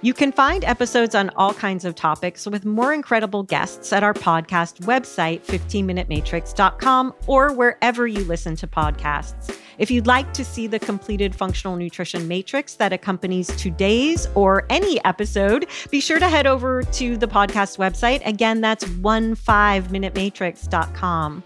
You 0.03 0.13
can 0.13 0.33
find 0.33 0.65
episodes 0.65 1.15
on 1.15 1.31
all 1.37 1.55
kinds 1.55 1.85
of 1.85 1.95
topics 1.95 2.47
with 2.47 2.65
more 2.65 2.93
incredible 2.93 3.45
guests 3.45 3.93
at 3.93 4.03
our 4.03 4.13
podcast 4.13 4.81
website, 4.81 5.45
15minutematrix.com, 5.47 7.15
or 7.29 7.53
wherever 7.53 8.09
you 8.09 8.25
listen 8.25 8.57
to 8.57 8.67
podcasts. 8.67 9.57
If 9.79 9.91
you'd 9.91 10.07
like 10.07 10.35
to 10.35 10.45
see 10.45 10.67
the 10.67 10.79
completed 10.79 11.35
functional 11.35 11.77
nutrition 11.77 12.29
matrix 12.29 12.75
that 12.75 12.93
accompanies 12.93 13.47
today's 13.57 14.29
or 14.35 14.67
any 14.71 15.03
episode, 15.05 15.67
be 15.91 16.01
sure 16.01 16.19
to 16.19 16.29
head 16.29 16.47
over 16.47 16.83
to 16.83 17.17
the 17.17 17.29
podcast 17.29 17.79
website. 17.79 18.21
Again, 18.27 18.61
that's 18.61 18.85
15minutematrix.com. 18.85 21.45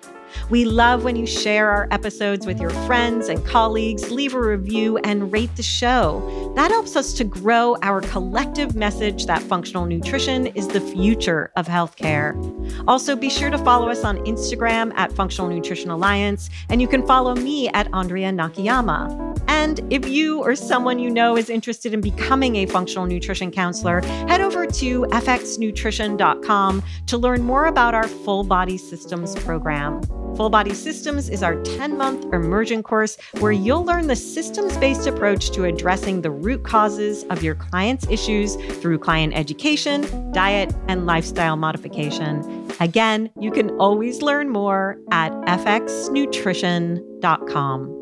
We 0.49 0.65
love 0.65 1.05
when 1.05 1.17
you 1.17 1.27
share 1.27 1.71
our 1.71 1.89
episodes 1.91 2.47
with 2.47 2.61
your 2.61 2.71
friends 2.71 3.29
and 3.29 3.45
colleagues, 3.45 4.11
leave 4.11 4.35
a 4.35 4.41
review, 4.41 4.99
and 4.99 5.33
rate 5.33 5.55
the 5.57 5.63
show. 5.63 6.53
That 6.57 6.71
helps 6.71 6.97
us 6.97 7.13
to 7.15 7.25
grow 7.25 7.77
our 7.83 8.01
collective 8.01 8.75
message 8.75 9.27
that 9.27 9.43
functional 9.43 9.87
nutrition 9.87 10.47
is 10.49 10.69
the 10.69 10.81
future 10.81 11.51
of 11.57 11.67
healthcare. 11.67 12.35
Also, 12.87 13.17
be 13.17 13.31
sure 13.31 13.51
to 13.51 13.59
follow 13.59 13.89
us 13.89 14.05
on 14.05 14.19
Instagram 14.27 14.93
at 14.95 15.13
Functional 15.13 15.51
Nutrition 15.51 15.91
Alliance, 15.91 16.51
and 16.69 16.81
you 16.81 16.89
can 16.89 17.07
follow 17.07 17.35
me 17.35 17.69
at 17.71 17.89
Andrea 17.93 18.31
Nakayama. 18.31 19.31
And 19.61 19.81
if 19.93 20.09
you 20.09 20.43
or 20.43 20.57
someone 20.57 20.99
you 20.99 21.11
know 21.11 21.37
is 21.37 21.51
interested 21.51 21.93
in 21.93 22.01
becoming 22.01 22.57
a 22.57 22.65
functional 22.65 23.05
nutrition 23.05 23.51
counselor, 23.51 24.01
head 24.27 24.41
over 24.41 24.67
to 24.67 25.03
fxnutrition.com 25.03 26.83
to 27.07 27.19
learn 27.19 27.43
more 27.43 27.67
about 27.67 27.95
our 27.95 28.09
full 28.09 28.43
body 28.43 28.79
systems 28.79 29.35
program. 29.45 30.01
Full 30.35 30.49
Body 30.49 30.73
Systems 30.73 31.29
is 31.29 31.43
our 31.43 31.63
10 31.63 31.99
month 31.99 32.25
immersion 32.33 32.83
course 32.83 33.19
where 33.41 33.53
you'll 33.53 33.85
learn 33.85 34.07
the 34.07 34.17
systems 34.17 34.75
based 34.79 35.07
approach 35.07 35.51
to 35.51 35.65
addressing 35.65 36.23
the 36.23 36.31
root 36.31 36.65
causes 36.65 37.25
of 37.25 37.43
your 37.43 37.55
client's 37.55 38.07
issues 38.09 38.57
through 38.81 38.99
client 38.99 39.35
education, 39.37 40.33
diet, 40.33 40.75
and 40.89 41.05
lifestyle 41.05 41.59
modification. 41.59 42.67
Again, 42.81 43.29
you 43.39 43.51
can 43.51 43.69
always 43.73 44.23
learn 44.23 44.49
more 44.49 44.97
at 45.11 45.33
fxnutrition.com. 45.33 48.00